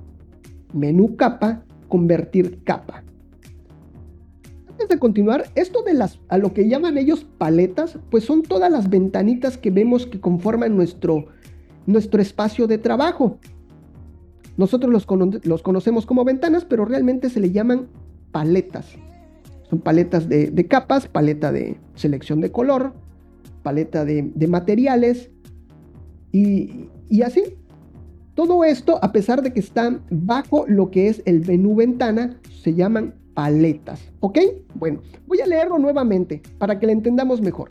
Menú 0.72 1.16
capa, 1.16 1.64
convertir 1.88 2.62
capa. 2.64 3.02
Antes 4.68 4.88
de 4.88 4.98
continuar, 4.98 5.50
esto 5.54 5.82
de 5.82 5.94
las 5.94 6.20
a 6.28 6.38
lo 6.38 6.52
que 6.52 6.68
llaman 6.68 6.98
ellos 6.98 7.24
paletas, 7.38 7.98
pues 8.10 8.24
son 8.24 8.42
todas 8.42 8.70
las 8.70 8.90
ventanitas 8.90 9.58
que 9.58 9.70
vemos 9.70 10.06
que 10.06 10.20
conforman 10.20 10.76
nuestro 10.76 11.26
nuestro 11.88 12.20
espacio 12.20 12.66
de 12.66 12.78
trabajo. 12.78 13.38
Nosotros 14.58 14.92
los, 14.92 15.62
conocemos 15.62 16.04
como 16.04 16.24
ventanas, 16.24 16.64
pero 16.64 16.84
realmente 16.84 17.30
se 17.30 17.40
le 17.40 17.50
llaman 17.50 17.88
paletas. 18.30 18.86
Son 19.70 19.80
paletas 19.80 20.28
de, 20.28 20.66
capas, 20.68 21.08
paleta 21.08 21.50
de 21.50 21.78
selección 21.94 22.40
de 22.40 22.52
color, 22.52 22.92
paleta 23.62 24.04
de, 24.04 24.22
materiales 24.48 25.30
y, 26.30 26.88
y, 27.08 27.22
así. 27.22 27.42
Todo 28.34 28.64
esto, 28.64 28.98
a 29.02 29.10
pesar 29.10 29.42
de 29.42 29.52
que 29.52 29.60
están 29.60 30.02
bajo 30.10 30.66
lo 30.68 30.90
que 30.90 31.08
es 31.08 31.22
el 31.24 31.44
menú 31.46 31.74
ventana, 31.74 32.38
se 32.62 32.74
llaman 32.74 33.14
paletas. 33.32 34.00
¿Ok? 34.20 34.38
Bueno, 34.74 35.00
voy 35.26 35.40
a 35.40 35.46
leerlo 35.46 35.78
nuevamente 35.78 36.42
para 36.58 36.78
que 36.78 36.86
lo 36.86 36.92
entendamos 36.92 37.40
mejor. 37.40 37.70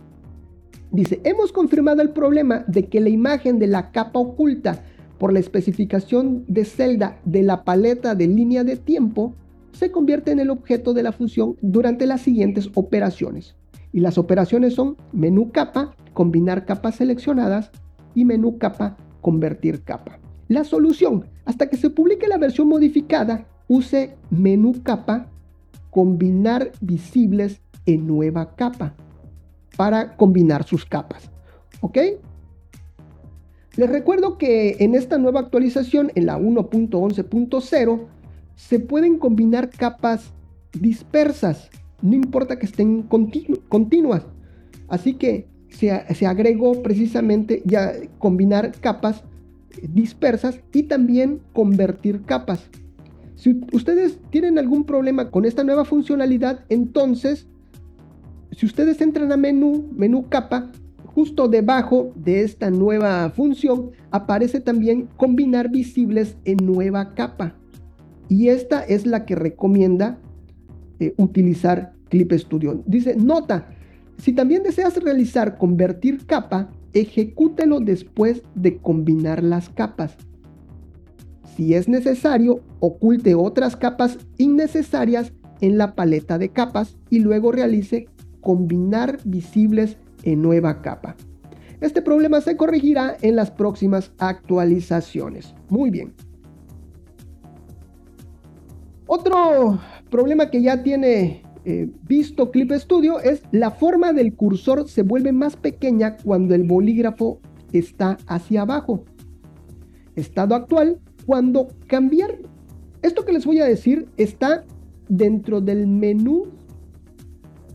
Dice, 0.91 1.19
hemos 1.25 1.51
confirmado 1.51 2.01
el 2.01 2.11
problema 2.11 2.63
de 2.67 2.87
que 2.87 3.01
la 3.01 3.09
imagen 3.09 3.59
de 3.59 3.67
la 3.67 3.91
capa 3.91 4.19
oculta 4.19 4.83
por 5.17 5.33
la 5.33 5.39
especificación 5.39 6.45
de 6.47 6.63
celda 6.63 7.19
de 7.25 7.43
la 7.43 7.63
paleta 7.63 8.15
de 8.15 8.27
línea 8.27 8.63
de 8.63 8.77
tiempo 8.77 9.33
se 9.73 9.91
convierte 9.91 10.31
en 10.31 10.39
el 10.39 10.49
objeto 10.49 10.93
de 10.93 11.03
la 11.03 11.11
función 11.11 11.57
durante 11.61 12.05
las 12.05 12.21
siguientes 12.21 12.69
operaciones. 12.73 13.55
Y 13.91 13.99
las 13.99 14.17
operaciones 14.17 14.75
son 14.75 14.95
menú 15.11 15.51
capa, 15.51 15.95
combinar 16.13 16.65
capas 16.65 16.95
seleccionadas 16.95 17.71
y 18.15 18.25
menú 18.25 18.57
capa, 18.57 18.97
convertir 19.21 19.81
capa. 19.83 20.19
La 20.47 20.63
solución, 20.63 21.25
hasta 21.45 21.69
que 21.69 21.77
se 21.77 21.89
publique 21.89 22.27
la 22.27 22.37
versión 22.37 22.69
modificada, 22.69 23.45
use 23.67 24.15
menú 24.29 24.81
capa, 24.83 25.27
combinar 25.89 26.71
visibles 26.79 27.61
en 27.85 28.07
nueva 28.07 28.55
capa 28.55 28.95
para 29.77 30.17
combinar 30.17 30.65
sus 30.65 30.85
capas. 30.85 31.29
¿Ok? 31.81 31.97
Les 33.77 33.89
recuerdo 33.89 34.37
que 34.39 34.77
en 34.79 34.95
esta 34.95 35.19
nueva 35.19 35.39
actualización, 35.39 36.11
en 36.15 36.25
la 36.25 36.37
1.11.0, 36.39 38.07
se 38.55 38.79
pueden 38.79 39.19
combinar 39.19 39.69
capas 39.69 40.33
dispersas, 40.73 41.69
no 42.01 42.15
importa 42.15 42.57
que 42.57 42.65
estén 42.65 43.03
continuas. 43.03 44.25
Así 44.87 45.13
que 45.13 45.47
se, 45.69 46.15
se, 46.15 46.25
agregó 46.25 46.81
precisamente 46.81 47.61
ya 47.65 47.93
combinar 48.17 48.71
capas 48.79 49.23
dispersas 49.81 50.59
y 50.73 50.83
también 50.83 51.41
convertir 51.53 52.23
capas. 52.23 52.69
Si 53.35 53.61
ustedes 53.71 54.19
tienen 54.31 54.57
algún 54.57 54.85
problema 54.85 55.29
con 55.29 55.45
esta 55.45 55.63
nueva 55.63 55.85
funcionalidad, 55.85 56.65
entonces 56.69 57.47
si 58.51 58.65
ustedes 58.65 59.01
entran 59.01 59.31
a 59.31 59.37
menú, 59.37 59.89
menú 59.93 60.29
capa, 60.29 60.71
justo 61.05 61.47
debajo 61.47 62.11
de 62.15 62.43
esta 62.43 62.69
nueva 62.69 63.29
función 63.31 63.91
aparece 64.11 64.59
también 64.59 65.09
combinar 65.17 65.69
visibles 65.69 66.37
en 66.45 66.57
nueva 66.57 67.13
capa. 67.13 67.55
Y 68.29 68.49
esta 68.49 68.83
es 68.83 69.05
la 69.05 69.25
que 69.25 69.35
recomienda 69.35 70.19
eh, 70.99 71.13
utilizar 71.17 71.93
Clip 72.09 72.31
Studio. 72.33 72.83
Dice, 72.85 73.15
nota, 73.15 73.69
si 74.17 74.33
también 74.33 74.63
deseas 74.63 75.01
realizar 75.01 75.57
convertir 75.57 76.25
capa, 76.25 76.69
ejecútelo 76.93 77.79
después 77.79 78.41
de 78.55 78.77
combinar 78.77 79.43
las 79.43 79.69
capas. 79.69 80.15
Si 81.55 81.73
es 81.73 81.87
necesario, 81.87 82.61
oculte 82.79 83.35
otras 83.35 83.75
capas 83.75 84.17
innecesarias 84.37 85.33
en 85.61 85.77
la 85.77 85.95
paleta 85.95 86.37
de 86.37 86.49
capas 86.49 86.97
y 87.09 87.19
luego 87.19 87.51
realice 87.51 88.07
combinar 88.47 89.19
visibles 89.25 89.97
en 90.23 90.41
nueva 90.41 90.81
capa. 90.81 91.17
Este 91.81 92.01
problema 92.01 92.39
se 92.39 92.55
corregirá 92.55 93.17
en 93.21 93.35
las 93.35 93.51
próximas 93.51 94.13
actualizaciones. 94.19 95.53
Muy 95.67 95.89
bien. 95.89 96.13
Otro 99.05 99.81
problema 100.09 100.49
que 100.49 100.61
ya 100.61 100.81
tiene 100.81 101.43
eh, 101.65 101.91
visto 102.07 102.49
Clip 102.49 102.71
Studio 102.71 103.19
es 103.19 103.43
la 103.51 103.71
forma 103.71 104.13
del 104.13 104.33
cursor 104.33 104.87
se 104.87 105.01
vuelve 105.01 105.33
más 105.33 105.57
pequeña 105.57 106.15
cuando 106.15 106.55
el 106.55 106.63
bolígrafo 106.63 107.41
está 107.73 108.17
hacia 108.27 108.61
abajo. 108.61 109.03
Estado 110.15 110.55
actual, 110.55 111.01
cuando 111.25 111.67
cambiar, 111.87 112.37
esto 113.01 113.25
que 113.25 113.33
les 113.33 113.45
voy 113.45 113.59
a 113.59 113.65
decir 113.65 114.07
está 114.15 114.63
dentro 115.09 115.59
del 115.59 115.85
menú 115.85 116.56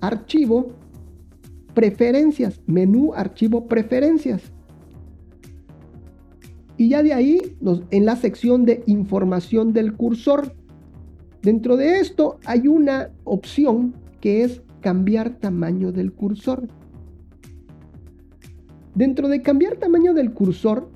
archivo, 0.02 0.72
preferencias, 1.74 2.60
menú, 2.66 3.14
archivo, 3.14 3.66
preferencias. 3.66 4.42
Y 6.76 6.90
ya 6.90 7.02
de 7.02 7.14
ahí, 7.14 7.56
en 7.90 8.04
la 8.04 8.16
sección 8.16 8.64
de 8.64 8.82
información 8.86 9.72
del 9.72 9.94
cursor, 9.94 10.54
dentro 11.40 11.76
de 11.76 12.00
esto 12.00 12.38
hay 12.44 12.66
una 12.66 13.10
opción 13.24 13.94
que 14.20 14.42
es 14.42 14.60
cambiar 14.80 15.38
tamaño 15.38 15.92
del 15.92 16.12
cursor. 16.12 16.68
Dentro 18.94 19.28
de 19.28 19.40
cambiar 19.40 19.76
tamaño 19.76 20.12
del 20.12 20.32
cursor, 20.32 20.90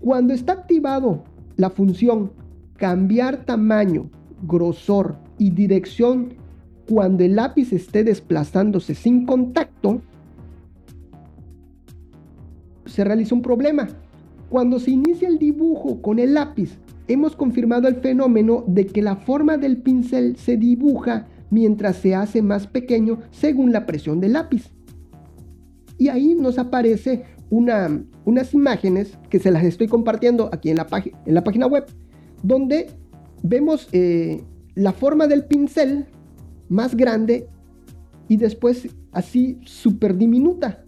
cuando 0.00 0.34
está 0.34 0.52
activado 0.52 1.24
la 1.56 1.70
función 1.70 2.32
cambiar 2.76 3.44
tamaño, 3.44 4.10
grosor 4.42 5.16
y 5.38 5.50
dirección 5.50 6.34
cuando 6.88 7.24
el 7.24 7.36
lápiz 7.36 7.72
esté 7.72 8.04
desplazándose 8.04 8.94
sin 8.94 9.26
contacto, 9.26 10.00
se 12.84 13.04
realiza 13.04 13.34
un 13.34 13.42
problema. 13.42 13.88
Cuando 14.48 14.78
se 14.78 14.92
inicia 14.92 15.28
el 15.28 15.38
dibujo 15.38 16.00
con 16.00 16.18
el 16.18 16.34
lápiz, 16.34 16.78
hemos 17.08 17.34
confirmado 17.36 17.88
el 17.88 17.96
fenómeno 17.96 18.64
de 18.66 18.86
que 18.86 19.02
la 19.02 19.16
forma 19.16 19.58
del 19.58 19.78
pincel 19.78 20.36
se 20.36 20.56
dibuja 20.56 21.26
mientras 21.50 21.96
se 21.96 22.14
hace 22.14 22.42
más 22.42 22.66
pequeño 22.66 23.18
según 23.30 23.72
la 23.72 23.86
presión 23.86 24.20
del 24.20 24.34
lápiz. 24.34 24.70
Y 25.98 26.08
ahí 26.08 26.34
nos 26.34 26.58
aparece 26.58 27.24
una, 27.50 28.02
unas 28.24 28.54
imágenes 28.54 29.18
que 29.30 29.38
se 29.38 29.50
las 29.50 29.64
estoy 29.64 29.88
compartiendo 29.88 30.50
aquí 30.52 30.70
en 30.70 30.76
la, 30.76 30.86
en 31.26 31.34
la 31.34 31.44
página 31.44 31.66
web, 31.66 31.86
donde 32.42 32.88
vemos 33.42 33.88
eh, 33.92 34.42
la 34.74 34.92
forma 34.92 35.26
del 35.26 35.44
pincel 35.44 36.06
más 36.68 36.96
grande 36.96 37.48
y 38.28 38.36
después 38.36 38.88
así 39.12 39.58
súper 39.64 40.16
diminuta. 40.16 40.84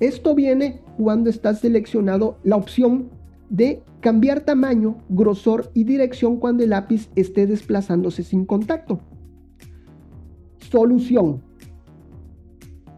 Esto 0.00 0.34
viene 0.34 0.80
cuando 0.96 1.28
está 1.28 1.54
seleccionado 1.54 2.38
la 2.42 2.56
opción 2.56 3.10
de 3.50 3.82
cambiar 4.00 4.40
tamaño, 4.40 4.96
grosor 5.08 5.70
y 5.74 5.84
dirección 5.84 6.38
cuando 6.38 6.62
el 6.64 6.70
lápiz 6.70 7.10
esté 7.16 7.46
desplazándose 7.46 8.22
sin 8.22 8.46
contacto. 8.46 9.00
Solución. 10.70 11.42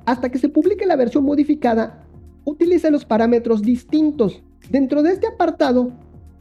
Hasta 0.06 0.30
que 0.30 0.38
se 0.38 0.48
publique 0.48 0.86
la 0.86 0.96
versión 0.96 1.24
modificada, 1.24 2.06
utilice 2.44 2.90
los 2.90 3.04
parámetros 3.04 3.62
distintos. 3.62 4.42
Dentro 4.70 5.02
de 5.02 5.12
este 5.12 5.26
apartado 5.26 5.92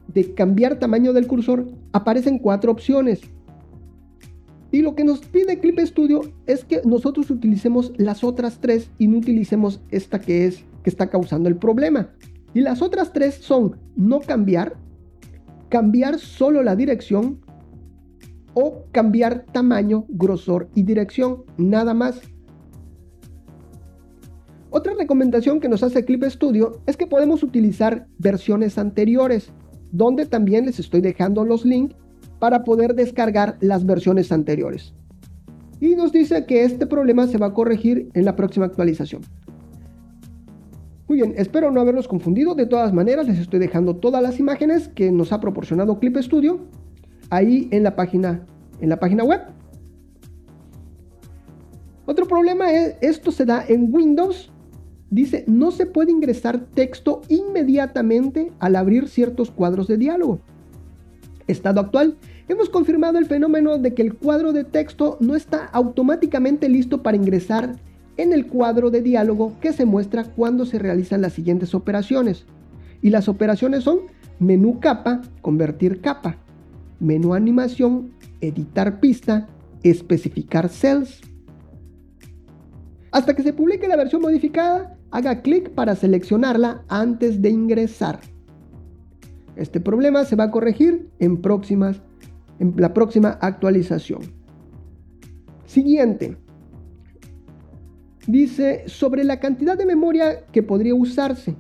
de 0.08 0.34
cambiar 0.34 0.77
tamaño 0.77 1.13
del 1.13 1.27
cursor 1.27 1.67
aparecen 1.91 2.38
cuatro 2.38 2.72
opciones 2.72 3.22
Y 4.72 4.82
lo 4.82 4.96
que 4.96 5.04
nos 5.04 5.20
pide 5.20 5.60
Clip 5.60 5.80
Studio 5.80 6.22
es 6.46 6.63
que 6.63 6.82
nosotros 6.86 7.30
utilicemos 7.30 7.92
las 7.98 8.24
otras 8.24 8.60
tres 8.60 8.90
y 8.98 9.08
no 9.08 9.18
utilicemos 9.18 9.82
esta 9.92 10.20
que 10.20 10.46
es 10.46 10.63
que 10.84 10.90
está 10.90 11.10
causando 11.10 11.50
el 11.50 11.58
problema. 11.58 12.10
Y 12.54 12.62
las 12.62 12.82
otras 12.82 13.12
tres 13.12 13.36
son 13.36 13.78
no 13.96 14.22
cambiar, 14.22 14.78
cambiar 15.70 16.20
solo 16.20 16.63
la 16.63 16.75
dirección 16.75 17.40
o 18.54 18.86
cambiar 18.92 19.46
tamaño, 19.51 20.06
grosor 20.10 20.70
y 20.74 20.84
dirección, 20.84 21.44
nada 21.58 21.94
más. 21.94 22.22
Otra 24.70 24.94
recomendación 24.94 25.60
que 25.60 25.68
nos 25.68 25.84
hace 25.84 26.06
Clip 26.06 26.24
Studio 26.24 26.82
es 26.86 26.96
que 26.96 27.08
podemos 27.08 27.44
utilizar 27.44 28.08
versiones 28.20 28.78
anteriores, 28.78 29.51
donde 29.92 30.25
también 30.25 30.66
les 30.66 30.80
estoy 30.80 31.01
dejando 31.01 31.44
los 31.44 31.66
links 31.66 31.96
para 32.41 32.63
poder 32.63 32.95
descargar 32.95 33.55
las 33.62 33.86
versiones 33.86 34.31
anteriores. 34.31 34.95
Y 35.79 35.95
nos 35.95 36.12
dice 36.12 36.48
que 36.48 36.63
este 36.63 36.88
problema 36.88 37.27
se 37.27 37.38
va 37.38 37.45
a 37.45 37.53
corregir 37.53 38.10
en 38.15 38.25
la 38.25 38.36
próxima 38.36 38.65
actualización. 38.65 39.21
Muy 41.07 41.19
bien, 41.19 41.36
espero 41.38 41.69
no 41.69 41.81
haberlos 41.81 42.07
confundido. 42.07 42.55
De 42.55 42.65
todas 42.65 42.93
maneras, 42.93 43.27
les 43.27 43.38
estoy 43.38 43.60
dejando 43.60 43.98
todas 43.98 44.24
las 44.24 44.39
imágenes 44.39 44.88
que 44.88 45.12
nos 45.12 45.31
ha 45.31 45.39
proporcionado 45.39 46.00
Clip 46.00 46.17
Studio 46.17 46.62
ahí 47.29 47.67
en 47.69 47.83
la 47.83 47.95
página, 47.95 48.43
en 48.79 48.89
la 48.89 49.00
página 49.00 49.24
web. 49.24 49.41
Otro 52.07 52.27
problema 52.27 52.71
es, 52.71 52.95
esto 53.01 53.31
se 53.31 53.45
da 53.45 53.63
en 53.67 53.93
Windows. 53.93 54.51
Dice, 55.12 55.45
no 55.45 55.69
se 55.69 55.86
puede 55.86 56.12
ingresar 56.12 56.65
texto 56.74 57.21
inmediatamente 57.27 58.51
al 58.57 58.77
abrir 58.77 59.10
ciertos 59.10 59.51
cuadros 59.51 59.88
de 59.88 59.98
diálogo. 59.98 60.39
Estado 61.48 61.81
actual, 61.81 62.17
hemos 62.51 62.70
confirmado 62.70 63.17
el 63.17 63.25
fenómeno 63.25 63.77
de 63.77 63.93
que 63.93 64.01
el 64.01 64.15
cuadro 64.15 64.51
de 64.51 64.63
texto 64.63 65.17
no 65.22 65.36
está 65.36 65.65
automáticamente 65.65 66.67
listo 66.67 67.01
para 67.01 67.17
ingresar 67.17 67.75
en 68.17 68.34
el 68.34 68.48
cuadro 68.48 68.91
de 68.91 69.01
diálogo 69.01 69.58
que 69.62 69.72
se 69.72 69.86
muestra 69.86 70.25
cuando 70.25 70.65
se 70.65 70.77
realizan 70.77 71.22
las 71.22 71.34
siguientes 71.34 71.74
operaciones. 71.74 72.46
Y 73.01 73.10
las 73.10 73.29
operaciones 73.29 73.86
son 73.86 74.01
menú 74.39 74.79
capa, 74.79 75.22
convertir 75.41 76.01
capa, 76.01 76.38
menú 77.00 77.34
animación, 77.34 78.12
editar 78.41 79.00
pista, 79.00 79.48
especificar 79.81 80.67
cells. 80.67 81.22
Hasta 83.12 83.34
que 83.34 83.43
se 83.43 83.53
publique 83.53 83.88
la 83.88 83.96
versión 83.96 84.22
modificada, 84.22 84.98
haga 85.10 85.41
clic 85.41 85.70
para 85.70 85.96
seleccionarla 85.96 86.84
antes 86.89 87.41
de 87.41 87.50
ingresar. 87.50 88.20
Este 89.55 89.79
problema 89.79 90.25
se 90.25 90.36
va 90.36 90.46
a 90.46 90.51
corregir 90.51 91.10
en 91.20 91.41
próximas 91.41 92.01
en 92.62 92.75
la 92.77 92.94
próxima 92.94 93.39
actualización. 93.41 94.22
Siguiente. 95.65 96.38
Dice 98.27 98.84
sobre 98.86 99.24
la 99.24 99.39
cantidad 99.39 99.75
de 99.75 99.86
memoria 99.88 100.46
que 100.51 100.62
podría 100.62 100.94
usarse. 100.94 101.56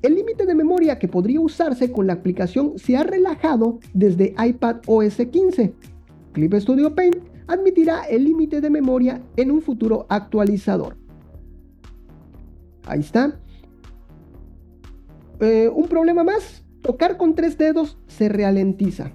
El 0.00 0.14
límite 0.14 0.46
de 0.46 0.54
memoria 0.54 0.98
que 0.98 1.08
podría 1.08 1.40
usarse 1.40 1.90
con 1.90 2.06
la 2.06 2.12
aplicación 2.12 2.78
se 2.78 2.96
ha 2.96 3.02
relajado 3.02 3.80
desde 3.94 4.34
iPad 4.38 4.76
OS 4.86 5.16
15. 5.16 5.74
Clip 6.32 6.54
Studio 6.54 6.94
Paint 6.94 7.16
admitirá 7.48 8.04
el 8.04 8.24
límite 8.24 8.60
de 8.60 8.70
memoria 8.70 9.20
en 9.36 9.50
un 9.50 9.60
futuro 9.60 10.06
actualizador. 10.08 10.96
Ahí 12.86 13.00
está. 13.00 13.40
Eh, 15.40 15.68
un 15.68 15.88
problema 15.88 16.22
más, 16.22 16.64
tocar 16.80 17.16
con 17.16 17.34
tres 17.34 17.58
dedos 17.58 17.98
se 18.06 18.28
ralentiza. 18.28 19.12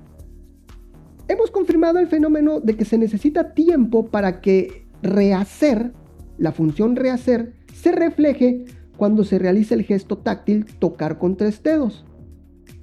Hemos 1.29 1.51
confirmado 1.51 1.99
el 1.99 2.07
fenómeno 2.07 2.61
de 2.61 2.77
que 2.77 2.85
se 2.85 2.97
necesita 2.97 3.53
tiempo 3.53 4.07
para 4.07 4.39
que 4.39 4.87
rehacer, 5.01 5.91
la 6.37 6.53
función 6.53 6.95
rehacer, 6.95 7.53
se 7.73 7.91
refleje 7.91 8.65
cuando 8.95 9.23
se 9.23 9.37
realiza 9.37 9.75
el 9.75 9.83
gesto 9.83 10.17
táctil 10.17 10.65
tocar 10.79 11.17
con 11.17 11.35
tres 11.35 11.61
dedos. 11.61 12.05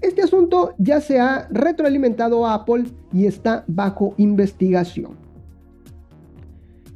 Este 0.03 0.23
asunto 0.23 0.75
ya 0.77 1.01
se 1.01 1.19
ha 1.19 1.49
retroalimentado 1.51 2.47
a 2.47 2.55
Apple 2.55 2.85
y 3.13 3.27
está 3.27 3.65
bajo 3.67 4.15
investigación. 4.19 5.17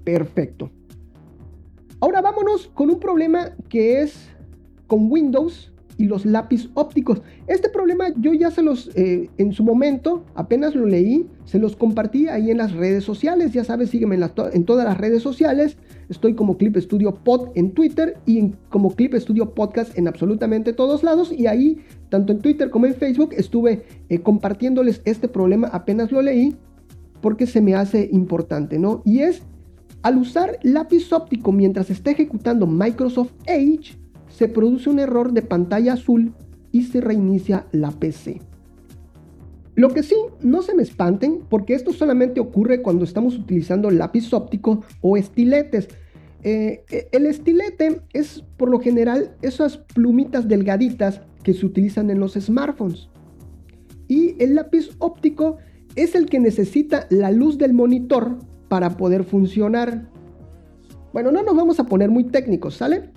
Perfecto. 0.05 0.71
Ahora 2.01 2.21
vámonos 2.21 2.69
con 2.75 2.91
un 2.91 3.01
problema 3.01 3.53
que 3.69 4.03
es 4.03 4.29
con 4.87 5.11
Windows 5.11 5.73
y 5.99 6.07
los 6.07 6.25
lápiz 6.25 6.71
ópticos. 6.75 7.21
Este 7.49 7.69
problema 7.69 8.07
yo 8.17 8.33
ya 8.33 8.51
se 8.51 8.63
los, 8.63 8.91
eh, 8.95 9.29
en 9.37 9.53
su 9.53 9.65
momento, 9.65 10.25
apenas 10.35 10.75
lo 10.75 10.87
leí, 10.87 11.27
se 11.45 11.59
los 11.59 11.77
compartí 11.77 12.29
ahí 12.29 12.51
en 12.51 12.59
las 12.59 12.73
redes 12.73 13.05
sociales. 13.05 13.53
Ya 13.53 13.65
sabes, 13.65 13.91
sígueme 13.91 14.17
en, 14.17 14.65
todas 14.65 14.87
las 14.87 14.97
redes 14.97 15.23
sociales. 15.23 15.77
Estoy 16.09 16.35
como 16.35 16.57
Clip 16.57 16.77
Studio 16.77 17.15
Pod 17.15 17.51
en 17.57 17.73
Twitter 17.73 18.17
y 18.25 18.53
como 18.71 18.95
Clip 18.95 19.15
Studio 19.15 19.55
Podcast 19.55 19.99
en 19.99 20.09
absolutamente 20.09 20.73
todos 20.73 21.03
lados. 21.03 21.33
Y 21.33 21.49
ahí, 21.49 21.79
tanto 22.09 22.33
en 22.33 22.39
Twitter 22.39 22.71
como 22.71 22.87
en 22.87 22.95
Facebook, 22.95 23.31
estuve 23.33 23.85
eh, 24.09 24.21
compartiéndoles 24.21 25.03
este 25.05 25.29
problema. 25.29 25.69
Apenas 25.69 26.13
lo 26.13 26.23
leí 26.23 26.57
porque 27.21 27.47
se 27.47 27.61
me 27.61 27.75
hace 27.75 28.09
importante, 28.13 28.79
¿no? 28.79 29.03
Y 29.05 29.21
es 29.21 29.43
al 30.03 30.17
usar 30.19 30.59
lápiz 30.63 31.13
óptico 31.13 31.51
mientras 31.51 31.91
está 31.91 32.13
ejecutando 32.13 32.69
Microsoft 32.69 33.33
Edge 33.47 33.99
se 34.29 34.49
produce 34.49 34.91
un 34.91 34.99
error 34.99 35.33
de 35.33 35.43
pantalla 35.43 35.95
azul 35.95 36.35
y 36.73 36.85
se 36.85 37.01
reinicia 37.01 37.67
la 37.73 37.91
PC. 37.91 38.41
Lo 39.75 39.91
que 39.91 40.03
sí, 40.03 40.17
no 40.43 40.62
se 40.62 40.75
me 40.75 40.83
espanten, 40.83 41.43
porque 41.49 41.75
esto 41.75 41.93
solamente 41.93 42.41
ocurre 42.41 42.83
cuando 42.83 43.05
estamos 43.05 43.37
utilizando 43.38 43.91
lápiz 43.91 44.33
óptico 44.33 44.83
o 45.01 45.17
estiletes. 45.17 45.88
Eh, 46.43 46.85
eh, 46.91 47.09
el 47.12 47.27
estilete 47.27 48.01
es 48.12 48.45
por 48.57 48.71
lo 48.71 48.81
general 48.81 49.37
esas 49.41 49.77
plumitas 49.79 50.49
delgaditas 50.49 51.21
que 51.45 51.55
se 51.55 51.64
utilizan 51.64 52.11
en 52.11 52.19
los 52.19 52.35
smartphones. 52.35 53.09
Y 54.09 54.35
el 54.43 54.57
lápiz 54.57 54.91
óptico 54.99 55.59
es 55.95 56.17
el 56.17 56.27
que 56.27 56.41
necesita 56.41 57.07
la 57.11 57.31
luz 57.31 57.57
del 57.57 57.73
monitor 57.73 58.37
para 58.69 58.97
poder 58.97 59.23
funcionar. 59.23 60.11
Bueno, 61.12 61.31
no 61.31 61.43
nos 61.43 61.55
vamos 61.55 61.79
a 61.79 61.85
poner 61.85 62.11
muy 62.11 62.25
técnicos, 62.25 62.75
¿sale? 62.75 63.11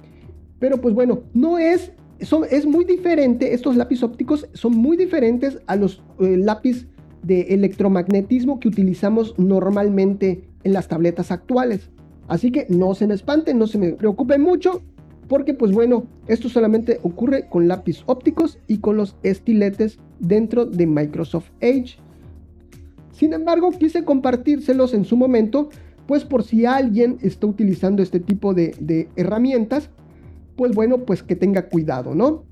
Pero 0.62 0.80
pues 0.80 0.94
bueno, 0.94 1.24
no 1.34 1.58
es, 1.58 1.92
es 2.20 2.66
muy 2.68 2.86
diferente, 2.86 3.56
estos 3.56 3.76
lápiz 3.76 4.04
ópticos 4.04 4.48
son 4.54 4.78
muy 4.78 4.96
diferentes 4.96 5.60
a 5.66 5.76
los 5.76 6.04
eh, 6.20 6.38
lápiz 6.38 6.88
de 7.24 7.42
electromagnetismo 7.56 8.60
que 8.60 8.68
utilizamos 8.68 9.34
normalmente 9.40 10.44
en 10.64 10.74
las 10.74 10.88
tabletas 10.88 11.32
actuales. 11.32 11.90
Así 12.28 12.52
que 12.52 12.68
no 12.70 12.94
se 12.94 13.08
me 13.08 13.16
espanten, 13.16 13.58
no 13.58 13.66
se 13.66 13.80
me 13.80 13.94
preocupen 13.94 14.44
mucho, 14.44 14.84
porque 15.28 15.56
pues 15.56 15.72
bueno, 15.72 16.06
esto 16.28 16.48
solamente 16.48 17.00
ocurre 17.02 17.50
con 17.50 17.68
lápiz 17.68 18.04
ópticos 18.06 18.60
y 18.68 18.78
con 18.78 18.98
los 18.98 19.16
estiletes 19.24 19.98
dentro 20.20 20.68
de 20.68 20.86
Microsoft 20.86 21.50
Edge. 21.60 21.98
Sin 23.14 23.34
embargo, 23.34 23.72
quise 23.72 24.06
compartírselos 24.06 24.94
en 24.94 25.06
su 25.06 25.18
momento, 25.18 25.70
pues 26.06 26.24
por 26.24 26.44
si 26.44 26.68
alguien 26.68 27.18
está 27.24 27.48
utilizando 27.48 28.04
este 28.04 28.20
tipo 28.20 28.54
de 28.54 29.10
herramientas, 29.16 29.90
pues 30.62 30.76
bueno, 30.76 31.06
pues 31.08 31.24
que 31.24 31.36
tenga 31.36 31.70
cuidado, 31.70 32.14
¿no? 32.14 32.46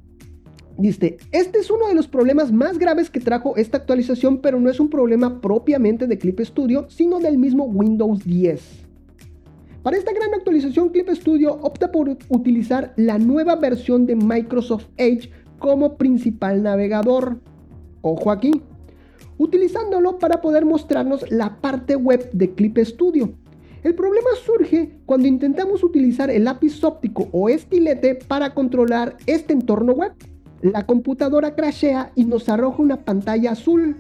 Dice, 0.79 1.17
este 1.31 1.59
es 1.59 1.69
uno 1.69 1.87
de 1.87 1.93
los 1.93 2.07
problemas 2.07 2.51
más 2.51 2.79
graves 2.79 3.11
que 3.11 3.19
trajo 3.19 3.55
esta 3.55 3.77
actualización, 3.77 4.39
pero 4.41 4.59
no 4.59 4.67
es 4.71 4.79
un 4.79 4.89
problema 4.89 5.39
propiamente 5.41 6.07
de 6.07 6.17
Clip 6.17 6.39
Studio, 6.39 6.87
sino 6.89 7.19
del 7.19 7.37
mismo 7.37 7.65
Windows 7.65 8.25
10. 8.25 8.87
Para 9.83 9.95
esta 9.95 10.11
gran 10.11 10.33
actualización, 10.33 10.89
Clip 10.89 11.07
Studio 11.09 11.53
opta 11.61 11.91
por 11.91 12.17
utilizar 12.29 12.93
la 12.95 13.19
nueva 13.19 13.55
versión 13.57 14.07
de 14.07 14.15
Microsoft 14.15 14.87
Edge 14.97 15.29
como 15.59 15.95
principal 15.95 16.63
navegador. 16.63 17.39
Ojo 18.01 18.31
aquí. 18.31 18.59
Utilizándolo 19.37 20.17
para 20.17 20.41
poder 20.41 20.65
mostrarnos 20.65 21.31
la 21.31 21.61
parte 21.61 21.95
web 21.95 22.27
de 22.31 22.55
Clip 22.55 22.75
Studio. 22.79 23.35
El 23.81 23.95
problema 23.95 24.27
surge 24.43 24.99
cuando 25.05 25.25
intentamos 25.27 25.85
utilizar 25.85 26.29
el 26.29 26.43
lápiz 26.43 26.83
óptico 26.83 27.29
o 27.31 27.47
estilete 27.47 28.15
para 28.15 28.53
controlar 28.53 29.15
este 29.25 29.53
entorno 29.53 29.93
web. 29.93 30.11
La 30.61 30.85
computadora 30.85 31.55
crashea 31.55 32.11
y 32.13 32.25
nos 32.25 32.49
arroja 32.49 32.81
una 32.81 33.05
pantalla 33.05 33.51
azul, 33.51 33.95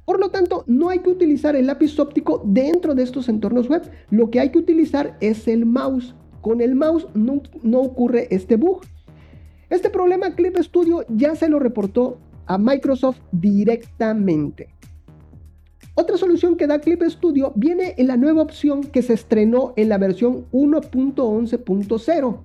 Por 0.04 0.19
lo 0.19 0.32
tanto, 0.32 0.63
no 0.65 0.89
hay 0.89 0.97
que 1.00 1.12
utilizar 1.12 1.56
el 1.56 1.67
lápiz 1.67 2.00
óptico 2.00 2.41
dentro 2.43 2.95
de 2.95 3.04
estos 3.04 3.30
entornos 3.30 3.69
web. 3.69 3.84
Lo 4.10 4.32
que 4.32 4.39
hay 4.39 4.50
que 4.50 4.58
utilizar 4.58 5.15
es 5.21 5.47
el 5.47 5.67
mouse. 5.67 6.15
Con 6.41 6.60
el 6.60 6.74
mouse 6.74 7.06
no, 7.13 7.43
no 7.62 7.82
ocurre 7.82 8.28
este 8.32 8.56
bug. 8.56 8.82
Este 9.71 9.89
problema 9.89 10.36
Clip 10.36 10.57
Studio 10.57 11.05
ya 11.07 11.34
se 11.34 11.47
lo 11.47 11.57
reportó 11.57 12.19
a 12.45 12.57
Microsoft 12.57 13.21
directamente. 13.31 14.67
Otra 15.95 16.17
solución 16.17 16.57
que 16.57 16.67
da 16.67 16.79
Clip 16.79 17.01
Studio 17.03 17.53
viene 17.55 17.95
en 17.97 18.07
la 18.07 18.17
nueva 18.17 18.41
opción 18.41 18.84
que 18.84 19.01
se 19.01 19.13
estrenó 19.13 19.71
en 19.77 19.88
la 19.88 19.97
versión 19.97 20.45
1.11.0 20.51 22.39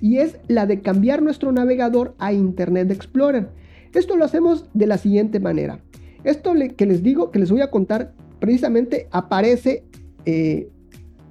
y 0.00 0.18
es 0.18 0.40
la 0.48 0.66
de 0.66 0.80
cambiar 0.80 1.22
nuestro 1.22 1.52
navegador 1.52 2.16
a 2.18 2.32
Internet 2.32 2.90
Explorer. 2.90 3.48
Esto 3.94 4.16
lo 4.16 4.24
hacemos 4.24 4.68
de 4.74 4.88
la 4.88 4.98
siguiente 4.98 5.38
manera. 5.38 5.78
Esto 6.24 6.52
que 6.76 6.86
les 6.86 7.04
digo, 7.04 7.30
que 7.30 7.38
les 7.38 7.52
voy 7.52 7.60
a 7.60 7.70
contar, 7.70 8.12
precisamente 8.40 9.06
aparece, 9.12 9.84
eh, 10.24 10.68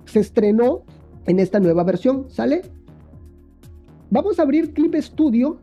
se 0.06 0.22
estrenó 0.22 0.86
en 1.26 1.40
esta 1.40 1.60
nueva 1.60 1.84
versión, 1.84 2.28
¿sale? 2.30 2.62
Vamos 4.14 4.40
a 4.40 4.42
abrir 4.42 4.74
Clip 4.74 4.94
Studio, 4.96 5.58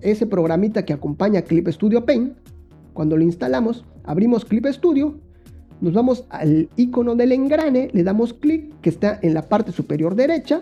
ese 0.00 0.26
programita 0.26 0.84
que 0.84 0.92
acompaña 0.92 1.42
Clip 1.42 1.66
Studio 1.66 2.04
Paint. 2.04 2.38
Cuando 2.92 3.16
lo 3.16 3.24
instalamos, 3.24 3.84
abrimos 4.04 4.44
Clip 4.44 4.64
Studio, 4.66 5.16
nos 5.80 5.92
vamos 5.92 6.24
al 6.30 6.68
icono 6.76 7.16
del 7.16 7.32
engrane, 7.32 7.90
le 7.92 8.04
damos 8.04 8.32
clic 8.32 8.80
que 8.80 8.90
está 8.90 9.18
en 9.22 9.34
la 9.34 9.42
parte 9.42 9.72
superior 9.72 10.14
derecha, 10.14 10.60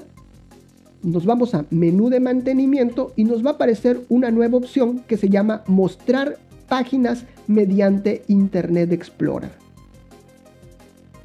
nos 1.02 1.26
vamos 1.26 1.54
a 1.54 1.66
menú 1.68 2.08
de 2.08 2.20
mantenimiento 2.20 3.12
y 3.14 3.24
nos 3.24 3.44
va 3.44 3.50
a 3.50 3.54
aparecer 3.54 4.00
una 4.08 4.30
nueva 4.30 4.56
opción 4.56 5.00
que 5.00 5.18
se 5.18 5.28
llama 5.28 5.64
mostrar 5.66 6.38
páginas 6.66 7.26
mediante 7.46 8.22
Internet 8.28 8.90
Explorer. 8.90 9.61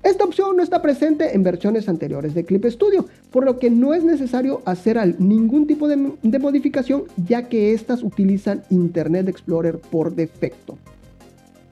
Esta 0.07 0.23
opción 0.23 0.55
no 0.55 0.63
está 0.63 0.81
presente 0.81 1.35
en 1.35 1.43
versiones 1.43 1.89
anteriores 1.89 2.33
de 2.33 2.45
Clip 2.45 2.63
Studio, 2.67 3.07
por 3.29 3.43
lo 3.43 3.59
que 3.59 3.69
no 3.69 3.93
es 3.93 4.05
necesario 4.05 4.61
hacer 4.63 4.97
ningún 5.19 5.67
tipo 5.67 5.89
de, 5.89 5.97
modificación 6.39 7.03
ya 7.27 7.49
que 7.49 7.73
estas 7.73 8.03
utilizan 8.03 8.63
Internet 8.69 9.27
Explorer 9.27 9.79
por 9.79 10.15
defecto. 10.15 10.77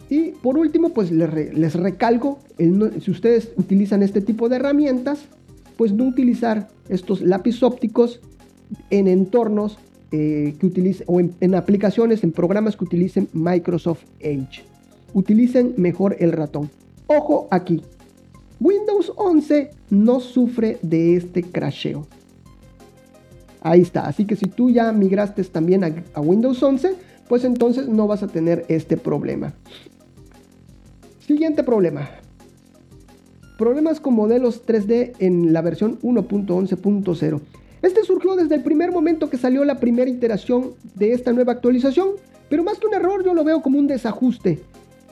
Y 0.10 0.32
por 0.32 0.58
último, 0.58 0.90
pues 0.90 1.12
les, 1.12 1.76
recalco, 1.76 2.40
si 2.58 3.10
ustedes 3.10 3.54
utilizan 3.56 4.04
este 4.04 4.20
tipo 4.20 4.50
de 4.50 4.58
herramientas, 4.58 5.20
pues 5.78 5.94
no 5.94 6.04
utilizar 6.04 6.68
estos 6.90 7.22
lápiz 7.22 7.64
ópticos 7.64 8.20
en 8.90 9.08
entornos 9.08 9.78
eh, 10.12 10.56
que 10.60 10.66
utilicen, 10.66 11.06
o 11.08 11.22
en, 11.22 11.56
aplicaciones, 11.56 12.22
en 12.26 12.34
programas 12.34 12.76
que 12.76 12.84
utilicen 12.84 13.30
Microsoft 13.32 14.04
Edge. 14.20 14.66
Utilicen 15.14 15.74
mejor 15.78 16.18
el 16.20 16.34
ratón. 16.34 16.70
Ojo 17.08 17.48
aquí, 17.52 17.82
Windows 18.60 19.12
11 19.16 19.72
no 19.90 20.20
sufre 20.20 20.80
de 20.82 21.16
este 21.16 21.44
crasheo. 21.44 22.08
Ahí 23.62 23.82
está, 23.82 24.08
así 24.08 24.26
que 24.26 24.36
si 24.36 24.46
tú 24.46 24.70
ya 24.70 24.92
migraste 24.92 25.44
también 25.46 25.84
a, 25.84 26.22
Windows 26.22 26.62
11, 26.62 26.94
pues 27.28 27.44
entonces 27.44 27.88
no 27.88 28.08
vas 28.08 28.22
a 28.24 28.28
tener 28.28 28.66
este 28.68 28.96
problema. 28.96 29.54
Siguiente 31.26 31.64
problema. 31.64 32.10
Problemas 33.58 34.00
con 34.00 34.14
modelos 34.14 34.66
3D 34.66 35.14
en 35.20 35.52
la 35.52 35.62
versión 35.62 36.00
1.11.0. 36.02 37.42
Este 37.82 38.04
surgió 38.04 38.36
desde 38.36 38.56
el 38.56 38.64
primer 38.64 38.92
momento 38.92 39.30
que 39.30 39.38
salió 39.38 39.66
la 39.66 39.80
primera 39.80 40.10
iteración 40.10 40.74
de 40.94 41.14
esta 41.14 41.34
nueva 41.34 41.54
actualización, 41.54 42.10
pero 42.50 42.64
más 42.64 42.78
que 42.78 42.88
un 42.88 42.94
error 42.94 43.24
yo 43.26 43.34
lo 43.34 43.44
veo 43.44 43.62
como 43.62 43.80
un 43.80 43.88
desajuste. 43.88 44.60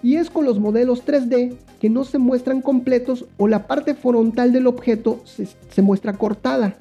Y 0.04 0.18
es 0.18 0.30
con 0.30 0.46
los 0.46 0.60
modelos 0.60 1.06
3D 1.06 1.56
que 1.80 1.89
no 1.89 2.04
se 2.04 2.20
muestran 2.20 2.62
completos 2.62 3.26
o 3.38 3.48
la 3.48 3.66
parte 3.66 3.96
frontal 3.96 4.52
del 4.52 4.68
objeto 4.68 5.22
se, 5.26 5.82
muestra 5.82 6.13
cortada. 6.13 6.76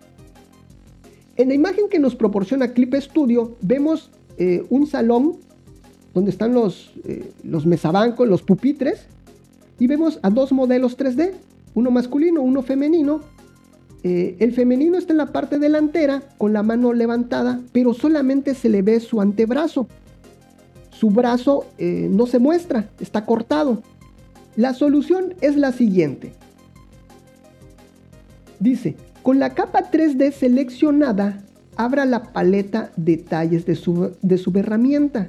En 1.36 1.48
la 1.48 1.54
imagen 1.54 1.88
que 1.88 1.98
nos 1.98 2.14
proporciona 2.14 2.72
Clip 2.72 2.94
Studio 2.96 3.56
vemos 3.62 4.10
eh, 4.36 4.66
un 4.68 4.86
salón 4.86 5.36
donde 6.12 6.30
están 6.30 6.52
los, 6.52 6.92
eh, 7.04 7.32
los 7.42 7.64
mesabancos, 7.64 8.28
los 8.28 8.42
pupitres, 8.42 9.06
y 9.78 9.86
vemos 9.86 10.18
a 10.22 10.30
dos 10.30 10.52
modelos 10.52 10.98
3D, 10.98 11.32
uno 11.74 11.90
masculino, 11.90 12.42
uno 12.42 12.62
femenino, 12.62 13.22
eh, 14.04 14.36
el 14.40 14.52
femenino 14.52 14.98
está 14.98 15.12
en 15.12 15.18
la 15.18 15.32
parte 15.32 15.58
delantera 15.58 16.22
con 16.38 16.52
la 16.52 16.62
mano 16.62 16.92
levantada, 16.92 17.60
pero 17.72 17.94
solamente 17.94 18.54
se 18.54 18.68
le 18.68 18.82
ve 18.82 19.00
su 19.00 19.20
antebrazo. 19.20 19.86
Su 21.02 21.10
brazo 21.10 21.66
eh, 21.78 22.06
no 22.08 22.28
se 22.28 22.38
muestra, 22.38 22.88
está 23.00 23.26
cortado. 23.26 23.82
La 24.54 24.72
solución 24.72 25.34
es 25.40 25.56
la 25.56 25.72
siguiente. 25.72 26.32
Dice, 28.60 28.94
con 29.24 29.40
la 29.40 29.52
capa 29.52 29.90
3D 29.90 30.30
seleccionada, 30.30 31.42
abra 31.74 32.04
la 32.04 32.32
paleta 32.32 32.92
detalles 32.94 33.66
de 33.66 33.74
su, 33.74 34.12
de 34.22 34.38
su 34.38 34.56
herramienta. 34.56 35.28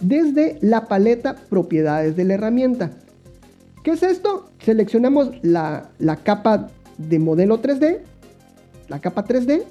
Desde 0.00 0.56
la 0.62 0.86
paleta 0.86 1.36
propiedades 1.50 2.16
de 2.16 2.24
la 2.24 2.32
herramienta. 2.32 2.92
¿Qué 3.84 3.90
es 3.90 4.02
esto? 4.02 4.48
Seleccionamos 4.60 5.30
la, 5.42 5.90
la 5.98 6.16
capa 6.16 6.68
de 6.96 7.18
modelo 7.18 7.60
3D, 7.60 7.98
la 8.88 8.98
capa 8.98 9.26
3D, 9.26 9.64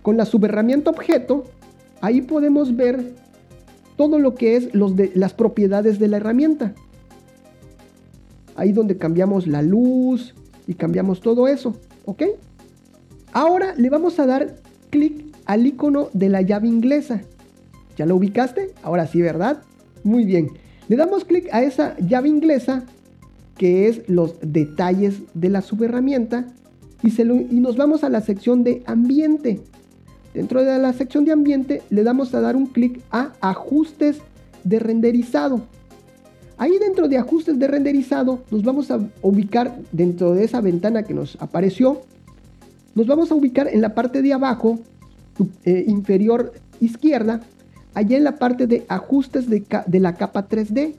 con 0.00 0.16
la 0.16 0.24
subherramienta 0.24 0.88
objeto, 0.88 1.44
ahí 2.00 2.22
podemos 2.22 2.74
ver 2.74 3.19
todo 4.00 4.18
lo 4.18 4.34
que 4.34 4.56
es 4.56 4.74
los 4.74 4.96
de, 4.96 5.12
las 5.14 5.34
propiedades 5.34 5.98
de 5.98 6.08
la 6.08 6.16
herramienta. 6.16 6.72
Ahí 8.56 8.72
donde 8.72 8.96
cambiamos 8.96 9.46
la 9.46 9.60
luz 9.60 10.34
y 10.66 10.72
cambiamos 10.72 11.20
todo 11.20 11.48
eso, 11.48 11.76
¿ok? 12.06 12.22
Ahora 13.34 13.74
le 13.76 13.90
vamos 13.90 14.18
a 14.18 14.24
dar 14.24 14.56
clic 14.88 15.26
al 15.44 15.66
icono 15.66 16.08
de 16.14 16.30
la 16.30 16.40
llave 16.40 16.66
inglesa. 16.66 17.20
¿Ya 17.98 18.06
lo 18.06 18.16
ubicaste? 18.16 18.70
Ahora 18.82 19.06
sí, 19.06 19.20
¿verdad? 19.20 19.64
Muy 20.02 20.24
bien. 20.24 20.48
Le 20.88 20.96
damos 20.96 21.26
clic 21.26 21.52
a 21.52 21.62
esa 21.62 21.94
llave 21.98 22.30
inglesa 22.30 22.84
que 23.58 23.86
es 23.86 24.08
los 24.08 24.36
detalles 24.40 25.20
de 25.34 25.50
la 25.50 25.60
subherramienta 25.60 26.46
y, 27.02 27.10
y 27.20 27.60
nos 27.60 27.76
vamos 27.76 28.02
a 28.02 28.08
la 28.08 28.22
sección 28.22 28.64
de 28.64 28.82
ambiente. 28.86 29.60
Dentro 30.34 30.62
de 30.62 30.78
la 30.78 30.92
sección 30.92 31.24
de 31.24 31.32
ambiente 31.32 31.82
le 31.90 32.04
damos 32.04 32.34
a 32.34 32.40
dar 32.40 32.56
un 32.56 32.66
clic 32.66 33.00
a 33.10 33.32
ajustes 33.40 34.18
de 34.62 34.78
renderizado. 34.78 35.62
Ahí 36.56 36.78
dentro 36.78 37.08
de 37.08 37.18
ajustes 37.18 37.58
de 37.58 37.66
renderizado 37.66 38.42
nos 38.50 38.62
vamos 38.62 38.90
a 38.90 39.00
ubicar 39.22 39.78
dentro 39.92 40.34
de 40.34 40.44
esa 40.44 40.60
ventana 40.60 41.02
que 41.02 41.14
nos 41.14 41.36
apareció. 41.40 42.02
Nos 42.94 43.06
vamos 43.06 43.30
a 43.30 43.34
ubicar 43.34 43.68
en 43.68 43.80
la 43.80 43.94
parte 43.94 44.22
de 44.22 44.32
abajo 44.32 44.78
eh, 45.64 45.84
inferior 45.88 46.52
izquierda, 46.80 47.40
allá 47.94 48.16
en 48.16 48.24
la 48.24 48.36
parte 48.36 48.66
de 48.66 48.84
ajustes 48.88 49.48
de, 49.48 49.64
de 49.86 50.00
la 50.00 50.14
capa 50.14 50.48
3D. 50.48 50.94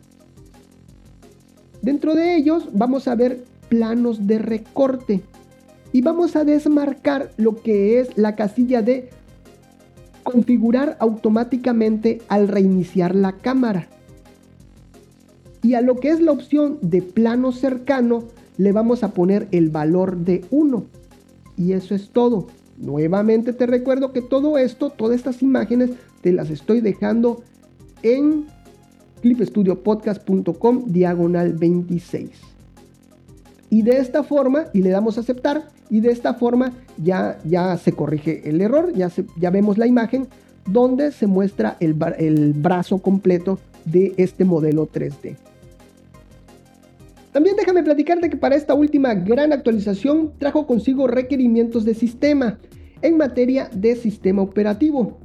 Dentro 1.82 2.16
de 2.16 2.36
ellos 2.36 2.70
vamos 2.74 3.08
a 3.08 3.16
ver 3.16 3.44
planos 3.70 4.28
de 4.28 4.40
recorte 4.40 5.22
y 5.94 6.02
vamos 6.02 6.36
a 6.36 6.44
desmarcar 6.44 7.32
lo 7.38 7.62
que 7.62 8.00
es 8.00 8.18
la 8.18 8.36
casilla 8.36 8.82
de 8.82 9.10
configurar 10.24 10.98
automáticamente 11.00 12.22
al 12.28 12.48
reiniciar 12.48 13.16
la 13.16 13.34
cámara. 13.34 13.88
Y 15.64 15.76
a 15.76 15.82
lo 15.82 15.96
que 15.96 16.10
es 16.10 16.22
la 16.22 16.32
opción 16.32 16.80
de 16.82 17.02
plano 17.02 17.52
cercano 17.52 18.24
le 18.58 18.72
vamos 18.72 19.04
a 19.04 19.14
poner 19.14 19.48
el 19.52 19.70
valor 19.70 20.18
de 20.18 20.44
1. 20.50 20.84
Y 21.58 21.74
eso 21.74 21.94
es 21.94 22.10
todo. 22.10 22.48
Nuevamente 22.78 23.54
te 23.54 23.68
recuerdo 23.68 24.12
que 24.12 24.22
todo 24.22 24.58
esto, 24.58 24.90
todas 24.90 25.16
estas 25.16 25.42
imágenes, 25.44 25.92
te 26.22 26.32
las 26.32 26.50
estoy 26.50 26.82
dejando 26.82 27.44
en 28.02 28.46
clipstudiopodcast.com 29.22 30.86
diagonal 30.88 31.54
26. 31.54 32.30
Y 33.72 33.84
de 33.84 33.98
esta 33.98 34.22
forma, 34.22 34.66
y 34.74 34.82
le 34.82 34.90
damos 34.90 35.18
a 35.18 35.22
aceptar, 35.22 35.70
y 35.90 36.02
de 36.02 36.12
esta 36.12 36.34
forma 36.34 36.74
ya, 37.02 37.40
ya 37.46 37.78
se 37.78 37.94
corrige 37.94 38.48
el 38.48 38.60
error, 38.60 38.92
ya, 38.94 39.10
ya 39.40 39.50
vemos 39.50 39.78
la 39.78 39.88
imagen 39.88 40.28
donde 40.66 41.14
se 41.14 41.26
muestra 41.26 41.78
el, 41.80 41.96
el 42.20 42.52
brazo 42.54 43.00
completo 43.00 43.60
de 43.86 44.14
este 44.18 44.44
modelo 44.44 44.92
3D. 44.92 45.38
También 47.32 47.56
déjame 47.56 47.82
platicarte 47.82 48.30
que 48.30 48.36
para 48.36 48.56
esta 48.56 48.74
última 48.74 49.14
gran 49.14 49.54
actualización 49.54 50.34
trajo 50.38 50.68
consigo 50.68 51.08
requerimientos 51.08 51.86
de 51.86 51.94
sistema 51.94 52.60
en 53.02 53.16
materia 53.16 53.70
de 53.74 53.96
sistema 53.96 54.42
operativo. 54.42 55.18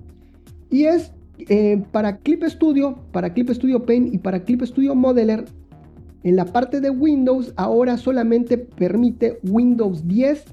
Y 0.70 0.84
es 0.84 1.10
eh, 1.48 1.82
para 1.90 2.18
Clip 2.18 2.44
Studio, 2.44 2.96
para 3.10 3.34
Clip 3.34 3.50
Studio 3.50 3.84
Paint 3.84 4.14
y 4.14 4.18
para 4.18 4.44
Clip 4.44 4.62
Studio 4.62 4.94
Modeler, 4.94 5.46
en 6.26 6.34
la 6.34 6.44
parte 6.44 6.80
de 6.80 6.90
Windows 6.90 7.52
ahora 7.54 7.96
solamente 7.96 8.58
permite 8.58 9.38
Windows 9.44 10.08
10, 10.08 10.44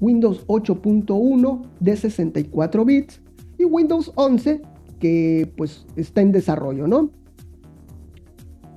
Windows 0.00 0.46
8.1 0.46 1.62
de 1.80 1.96
64 1.96 2.84
bits, 2.84 3.20
y 3.58 3.64
Windows 3.64 4.12
11 4.14 4.62
que 5.00 5.52
pues 5.56 5.86
está 5.96 6.20
en 6.20 6.30
desarrollo, 6.30 6.86
¿no? 6.86 7.10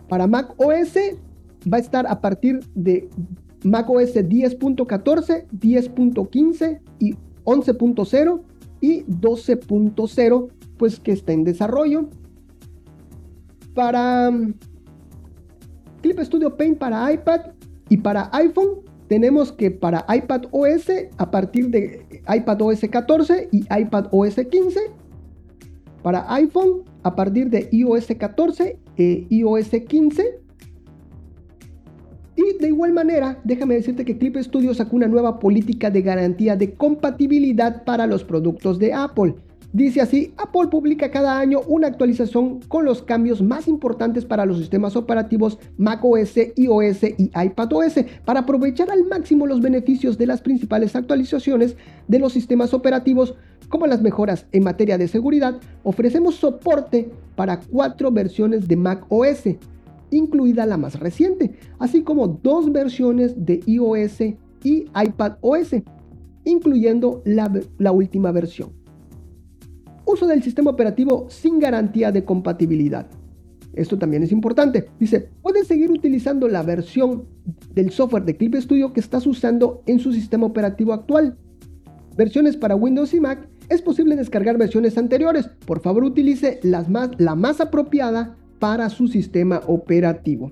Para 0.10 0.26
Mac 0.26 0.56
OS 0.58 0.96
va 1.72 1.78
a 1.78 1.80
estar 1.80 2.08
a 2.08 2.20
partir 2.22 2.60
de 2.74 3.08
Mac 3.64 3.88
OS 3.88 4.16
10.14, 4.16 5.46
10.15 5.48 6.80
y 6.98 7.14
11.0 7.44 8.42
y 8.82 9.04
12.0 9.04 10.48
pues 10.78 11.00
que 11.00 11.12
está 11.12 11.34
en 11.34 11.44
desarrollo. 11.44 12.10
Para 13.76 14.32
Clip 16.02 16.20
Studio 16.20 16.56
Paint 16.56 16.78
para 16.78 17.12
iPad 17.12 17.42
y 17.90 17.98
para 17.98 18.30
iPhone 18.34 18.82
tenemos 19.08 19.52
que 19.52 19.70
para 19.70 20.06
iPad 20.08 20.44
OS 20.52 20.90
a 21.18 21.30
partir 21.30 21.70
de 21.70 22.06
iPad 22.34 22.62
OS 22.62 22.80
14 22.90 23.50
y 23.52 23.66
iPad 23.70 24.08
OS 24.12 24.36
15. 24.36 24.80
Para 26.02 26.34
iPhone 26.36 26.84
a 27.04 27.14
partir 27.14 27.50
de 27.50 27.68
iOS 27.72 28.08
14 28.18 28.80
e 28.98 29.28
iOS 29.30 29.70
15. 29.70 30.40
Y 32.38 32.58
de 32.60 32.68
igual 32.70 32.94
manera, 32.94 33.40
déjame 33.44 33.76
decirte 33.76 34.06
que 34.06 34.18
Clip 34.18 34.38
Studio 34.38 34.74
sacó 34.74 34.96
una 34.96 35.08
nueva 35.08 35.40
política 35.40 35.92
de 35.92 36.02
garantía 36.02 36.56
de 36.56 36.74
compatibilidad 36.74 37.84
para 37.84 38.08
los 38.08 38.24
productos 38.24 38.80
de 38.80 38.94
Apple. 38.94 39.36
Dice 39.74 40.02
así, 40.02 40.34
Apple 40.36 40.68
publica 40.70 41.12
cada 41.12 41.40
año 41.40 41.62
una 41.66 41.88
actualización 41.88 42.60
con 42.68 42.84
los 42.84 43.02
cambios 43.04 43.42
más 43.42 43.70
importantes 43.70 44.26
para 44.26 44.46
los 44.46 44.58
sistemas 44.58 44.98
operativos 44.98 45.60
macOS, 45.78 46.36
iOS 46.58 47.04
y 47.18 47.32
iPadOS 47.34 48.04
para 48.26 48.42
aprovechar 48.42 48.92
al 48.92 49.06
máximo 49.06 49.48
los 49.48 49.62
beneficios 49.62 50.18
de 50.18 50.26
las 50.26 50.42
principales 50.42 50.94
actualizaciones 50.98 51.78
de 52.10 52.20
los 52.20 52.34
sistemas 52.34 52.74
operativos 52.74 53.36
como 53.70 53.88
las 53.88 54.02
mejoras 54.02 54.46
en 54.52 54.66
materia 54.66 54.98
de 54.98 55.08
seguridad. 55.08 55.56
Ofrecemos 55.84 56.36
soporte 56.36 57.10
para 57.38 57.62
cuatro 57.62 58.12
versiones 58.12 58.68
de 58.68 58.76
macOS, 58.76 59.44
incluida 60.10 60.66
la 60.66 60.76
más 60.76 61.00
reciente, 61.00 61.56
así 61.80 62.02
como 62.02 62.28
dos 62.28 62.74
versiones 62.74 63.46
de 63.46 63.62
iOS 63.66 64.20
y 64.66 64.86
iPadOS, 64.94 65.76
incluyendo 66.44 67.22
la, 67.24 67.50
la 67.78 67.94
última 67.94 68.34
versión 68.34 68.81
uso 70.12 70.28
del 70.28 70.44
sistema 70.44 70.72
operativo 70.72 71.28
sin 71.30 71.60
garantía 71.60 72.12
de 72.12 72.26
compatibilidad. 72.26 73.08
Esto 73.74 73.98
también 73.98 74.24
es 74.24 74.32
importante. 74.32 74.90
Dice, 75.00 75.30
puedes 75.42 75.68
seguir 75.68 75.92
utilizando 75.92 76.48
la 76.48 76.62
versión 76.62 77.26
del 77.74 77.92
software 77.92 78.26
de 78.26 78.36
Clip 78.36 78.56
Studio 78.56 78.92
que 78.92 79.00
estás 79.00 79.26
usando 79.26 79.82
en 79.86 80.00
su 80.00 80.12
sistema 80.12 80.46
operativo 80.46 80.94
actual. 80.94 81.38
Versiones 82.18 82.58
para 82.58 82.76
Windows 82.76 83.14
y 83.14 83.20
Mac. 83.20 83.48
Es 83.70 83.82
posible 83.82 84.18
descargar 84.18 84.58
versiones 84.58 84.98
anteriores. 84.98 85.48
Por 85.66 85.80
favor, 85.80 86.04
utilice 86.04 86.60
la 86.64 86.84
más 87.36 87.62
apropiada 87.62 88.36
para 88.60 88.90
su 88.90 89.08
sistema 89.08 89.62
operativo. 89.68 90.52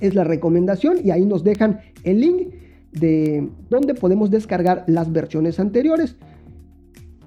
Es 0.00 0.14
la 0.14 0.22
recomendación 0.22 0.98
y 1.02 1.10
ahí 1.10 1.24
nos 1.24 1.42
dejan 1.42 1.80
el 2.04 2.20
link 2.20 2.52
de 2.92 3.50
donde 3.68 3.94
podemos 3.94 4.30
descargar 4.30 4.84
las 4.86 5.10
versiones 5.10 5.58
anteriores. 5.58 6.16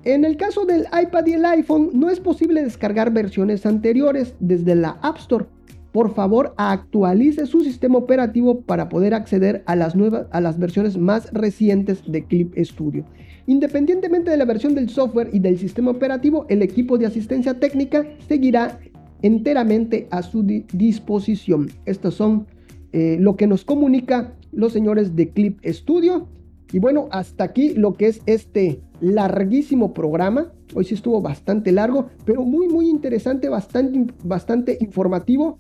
En 0.06 0.24
el 0.24 0.38
caso 0.38 0.66
del 0.66 0.86
iPad 0.86 1.26
y 1.26 1.34
el 1.34 1.46
iPhone 1.46 1.90
no 1.94 2.10
es 2.10 2.22
posible 2.22 2.64
descargar 2.64 3.12
versiones 3.12 3.66
anteriores 3.66 4.34
desde 4.40 4.76
la 4.76 4.98
App 5.02 5.18
Store. 5.18 5.46
Por 5.92 6.14
favor, 6.14 6.54
actualice 6.58 7.46
su 7.48 7.62
sistema 7.62 7.98
operativo 7.98 8.62
para 8.62 8.88
poder 8.88 9.14
acceder 9.14 9.64
a 9.66 9.76
las, 9.76 9.96
nuevas, 9.96 10.28
a 10.32 10.40
las 10.40 10.58
versiones 10.58 10.98
más 10.98 11.34
recientes 11.34 12.04
de 12.10 12.24
Clip 12.24 12.56
Studio. 12.58 13.06
Independientemente 13.48 14.32
de 14.32 14.38
la 14.38 14.46
versión 14.46 14.76
del 14.76 14.90
software 14.90 15.32
y 15.34 15.40
del 15.40 15.58
sistema 15.58 15.92
operativo, 15.92 16.46
el 16.48 16.62
equipo 16.62 16.98
de 16.98 17.08
asistencia 17.08 17.60
técnica 17.60 18.06
seguirá 18.28 18.80
enteramente 19.22 20.08
a 20.12 20.22
su 20.22 20.44
disposición. 20.44 21.72
Estos 21.86 22.14
son 22.16 22.48
eh, 22.94 23.18
lo 23.20 23.36
que 23.36 23.48
nos 23.48 23.66
comunica 23.66 24.34
los 24.52 24.72
señores 24.72 25.16
de 25.16 25.30
Clip 25.30 25.60
Studio. 25.66 26.30
Y 26.72 26.80
bueno, 26.80 27.10
hasta 27.12 27.44
aquí 27.44 27.74
lo 27.74 27.96
que 27.96 28.08
es 28.08 28.22
este 28.28 28.82
larguísimo 29.02 29.94
programa. 29.94 30.52
Hoy 30.74 30.86
sí 30.86 30.94
estuvo 30.94 31.22
bastante 31.22 31.72
largo, 31.72 32.08
pero 32.26 32.44
muy, 32.44 32.68
muy 32.68 32.90
interesante, 32.90 33.50
bastante, 33.50 34.14
bastante 34.24 34.78
informativo. 34.82 35.60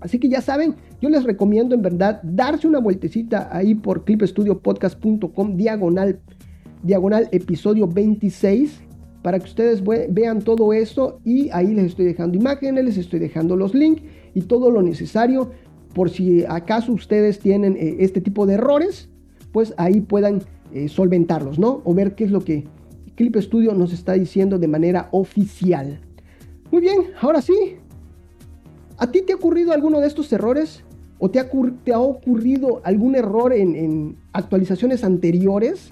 Así 0.00 0.18
que 0.18 0.28
ya 0.28 0.40
saben, 0.40 0.76
yo 1.00 1.10
les 1.10 1.24
recomiendo 1.24 1.74
en 1.74 1.82
verdad 1.82 2.20
darse 2.22 2.66
una 2.66 2.78
vueltecita 2.78 3.48
ahí 3.52 3.74
por 3.74 4.04
clipstudiopodcast.com 4.04 5.56
diagonal, 5.56 6.20
diagonal 6.82 7.28
episodio 7.32 7.86
26 7.86 8.80
para 9.22 9.38
que 9.38 9.44
ustedes 9.44 9.82
vean 9.84 10.40
todo 10.40 10.72
eso 10.72 11.20
y 11.24 11.50
ahí 11.50 11.74
les 11.74 11.86
estoy 11.86 12.06
dejando 12.06 12.38
imágenes, 12.38 12.84
les 12.84 12.96
estoy 12.96 13.18
dejando 13.18 13.54
los 13.54 13.74
links 13.74 14.02
y 14.34 14.42
todo 14.42 14.70
lo 14.70 14.80
necesario 14.80 15.50
por 15.94 16.10
si 16.10 16.44
acaso 16.44 16.92
ustedes 16.92 17.38
tienen 17.38 17.76
eh, 17.76 17.96
este 18.00 18.20
tipo 18.20 18.46
de 18.46 18.54
errores, 18.54 19.08
pues 19.52 19.74
ahí 19.76 20.00
puedan 20.00 20.42
eh, 20.72 20.88
solventarlos, 20.88 21.58
¿no? 21.58 21.82
O 21.84 21.94
ver 21.94 22.14
qué 22.14 22.24
es 22.24 22.30
lo 22.30 22.40
que 22.40 22.64
Clip 23.16 23.36
Studio 23.36 23.74
nos 23.74 23.92
está 23.92 24.14
diciendo 24.14 24.58
de 24.58 24.68
manera 24.68 25.08
oficial. 25.12 26.00
Muy 26.70 26.80
bien, 26.80 27.12
ahora 27.20 27.42
sí. 27.42 27.76
¿A 28.96 29.10
ti 29.10 29.22
te 29.22 29.32
ha 29.32 29.36
ocurrido 29.36 29.72
alguno 29.72 30.00
de 30.00 30.06
estos 30.06 30.32
errores? 30.32 30.84
¿O 31.18 31.30
te 31.30 31.38
ha, 31.38 31.50
te 31.84 31.92
ha 31.92 31.98
ocurrido 31.98 32.80
algún 32.84 33.14
error 33.14 33.52
en, 33.52 34.16
actualizaciones 34.32 35.04
anteriores? 35.04 35.90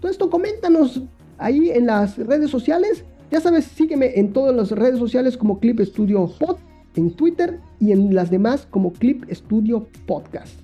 Todo 0.00 0.10
esto 0.10 0.30
coméntanos 0.30 1.02
ahí 1.38 1.70
en 1.70 1.86
las 1.86 2.18
redes 2.18 2.50
sociales. 2.50 3.04
Ya 3.30 3.40
sabes, 3.40 3.66
sígueme 3.66 4.18
en 4.18 4.32
todas 4.32 4.54
las 4.54 4.70
redes 4.70 4.98
sociales 4.98 5.36
como 5.36 5.60
Clip 5.60 5.80
Studio 5.80 6.30
Pod, 6.38 6.56
en 6.96 7.10
Twitter 7.10 7.60
y 7.78 7.92
en 7.92 8.14
las 8.14 8.30
demás 8.30 8.66
como 8.70 8.92
Clip 8.92 9.24
Studio 9.30 9.86
Podcast. 10.06 10.63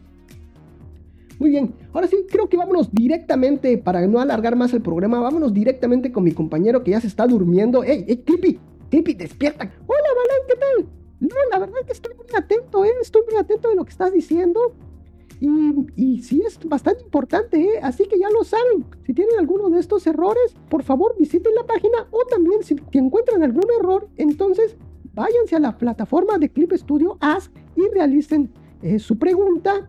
Muy 1.40 1.48
bien, 1.48 1.74
ahora 1.94 2.07
sí, 2.07 2.26
creo 2.29 2.50
que 2.50 2.59
vámonos 2.59 2.92
directamente, 2.92 3.79
para 3.79 4.07
no 4.07 4.20
alargar 4.20 4.57
más 4.57 4.74
el 4.74 4.83
programa, 4.83 5.20
vámonos 5.20 5.55
directamente 5.55 6.12
con 6.12 6.22
mi 6.22 6.33
compañero 6.33 6.85
que 6.85 6.90
ya 6.90 7.00
se 7.00 7.07
está 7.07 7.26
durmiendo. 7.26 7.83
¡Ey, 7.83 8.05
ey, 8.07 8.18
Clippy! 8.18 8.61
Clippy, 8.90 9.14
despierta. 9.14 9.64
Hola, 9.87 10.09
Balán, 10.16 10.46
¿qué 10.46 10.57
tal? 10.57 10.88
No, 11.20 11.37
la 11.50 11.59
verdad 11.59 11.79
que 11.87 11.92
estoy 11.92 12.14
muy 12.14 12.26
atento, 12.37 12.85
¿eh? 12.85 12.90
Estoy 13.00 13.22
muy 13.26 13.40
atento 13.40 13.70
de 13.70 13.74
lo 13.74 13.85
que 13.85 13.90
estás 13.90 14.12
diciendo. 14.12 14.74
Y, 15.40 15.48
y, 15.96 16.22
sí 16.22 16.42
es 16.46 16.59
bastante 16.62 17.05
importante, 17.05 17.59
¿eh? 17.59 17.81
así 17.83 18.05
que 18.05 18.18
ya 18.18 18.29
lo 18.29 18.44
saben. 18.44 18.85
Si 19.07 19.14
tienen 19.14 19.38
alguno 19.38 19.70
de 19.70 19.81
estos 19.81 20.07
errores, 20.07 20.55
por 20.68 20.83
favor 20.83 21.16
visiten 21.18 21.55
la 21.55 21.64
página 21.64 22.07
o 22.11 22.22
también 22.26 22.62
si 22.62 22.76
encuentran 22.92 23.42
algún 23.42 23.64
error, 23.81 24.11
entonces 24.18 24.76
váyanse 25.14 25.57
a 25.57 25.61
la 25.61 25.79
plataforma 25.79 26.37
de 26.37 26.50
Clip 26.50 26.70
Studio 26.74 27.16
Ask 27.20 27.50
y 27.74 27.88
realicen 27.88 28.53
eh, 28.83 28.98
su 28.98 29.18
pregunta 29.18 29.88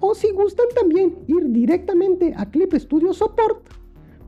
o 0.00 0.14
si 0.14 0.30
gustan 0.32 0.66
también 0.74 1.18
ir 1.26 1.48
directamente 1.50 2.34
a 2.36 2.50
Clip 2.50 2.72
Studio 2.74 3.12
Support 3.12 3.68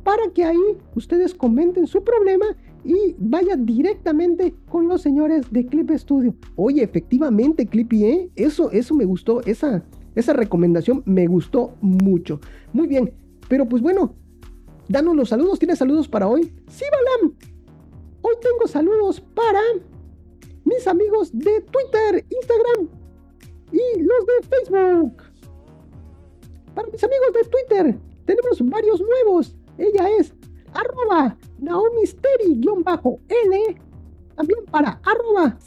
para 0.05 0.31
que 0.35 0.45
ahí 0.45 0.79
ustedes 0.95 1.35
comenten 1.35 1.87
su 1.87 2.03
problema 2.03 2.57
y 2.85 3.15
vayan 3.19 3.65
directamente 3.65 4.55
con 4.69 4.89
los 4.89 5.03
señores 5.03 5.51
de 5.51 5.67
Clip 5.67 5.91
Studio. 5.93 6.35
Oye, 6.57 6.83
efectivamente, 6.83 7.67
Clippy, 7.67 8.05
¿eh? 8.05 8.31
eso, 8.35 8.71
eso 8.73 8.95
me 8.95 9.05
gustó, 9.05 9.41
esa, 9.43 9.85
esa 10.15 10.33
recomendación 10.33 11.03
me 11.07 11.27
gustó 11.27 11.75
mucho. 11.81 12.41
Muy 12.73 12.89
bien, 12.89 13.13
pero 13.49 13.69
pues 13.69 13.83
bueno, 13.83 14.15
danos 14.89 15.17
los 15.17 15.29
saludos. 15.29 15.59
¿Tienes 15.59 15.79
saludos 15.79 16.09
para 16.09 16.29
hoy? 16.29 16.53
Sí, 16.69 16.85
Balam. 16.91 17.35
Hoy 18.23 18.35
tengo 18.41 18.67
saludos 18.67 19.21
para 19.21 19.61
mis 20.65 20.87
amigos 20.87 21.31
de 21.33 21.61
Twitter, 21.61 22.25
Instagram 22.31 22.89
y 23.73 24.03
los 24.03 24.27
de 24.27 24.49
Facebook. 24.49 25.32
Para 26.75 26.89
mis 26.89 27.05
amigos 27.05 27.33
de 27.35 27.45
Twitter, 27.45 27.99
tenemos 28.25 28.61
varios 28.63 29.01
nuevos. 29.01 29.55
Ella 29.79 30.09
es 30.19 30.35
arroba 30.73 31.37
naomisteri-l. 31.59 33.77
También 34.37 34.65
para 34.71 35.01
arroba. 35.05 35.59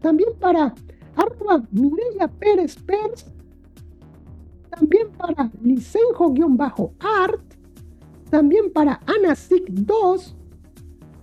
También 0.00 0.30
para 0.38 0.74
arroba 1.14 1.62
Pérez 2.38 2.76
Pers. 2.76 3.26
También 4.70 5.10
para 5.12 5.50
Licenjo-art. 5.62 7.40
También 8.30 8.72
para 8.72 9.00
Anasic2. 9.06 10.34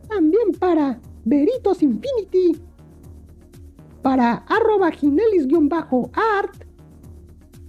También 0.08 0.52
para 0.58 1.02
Veritos 1.26 1.84
Infinity. 1.84 2.62
Para 4.02 4.46
arroba 4.48 4.92
Ginelis-art 4.92 6.73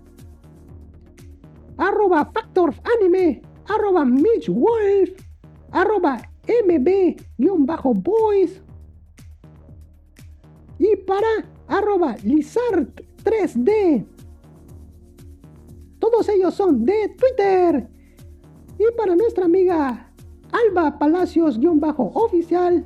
arroba 1.77 2.25
Factor 2.35 2.75
Anime, 2.99 3.41
arroba 3.69 4.05
Mitch 4.05 4.49
Wolf, 4.49 5.11
arroba 5.71 6.21
MB-Boys, 6.67 8.61
y 10.81 10.97
para 11.07 11.47
arroba 11.69 12.17
Lizard3D. 12.25 14.05
Todos 16.01 16.29
ellos 16.29 16.55
son 16.55 16.85
de 16.85 17.15
Twitter. 17.17 17.98
Y 18.79 18.85
para 18.97 19.17
nuestra 19.17 19.47
amiga 19.47 20.09
Alba 20.53 20.99
Palacios-oficial 20.99 22.85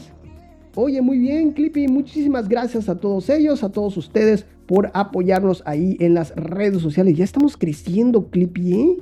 Oye, 0.75 1.01
muy 1.01 1.19
bien, 1.19 1.51
Clippy. 1.51 1.87
Muchísimas 1.87 2.47
gracias 2.47 2.87
a 2.89 2.99
todos 2.99 3.29
ellos, 3.29 3.63
a 3.63 3.71
todos 3.71 3.97
ustedes 3.97 4.45
por 4.73 4.89
apoyarnos 4.95 5.61
ahí 5.67 5.97
en 5.99 6.15
las 6.15 6.35
redes 6.35 6.81
sociales. 6.81 7.15
Ya 7.15 7.23
estamos 7.23 7.57
creciendo, 7.57 8.31
Clippy, 8.31 8.73
¿eh? 8.73 8.97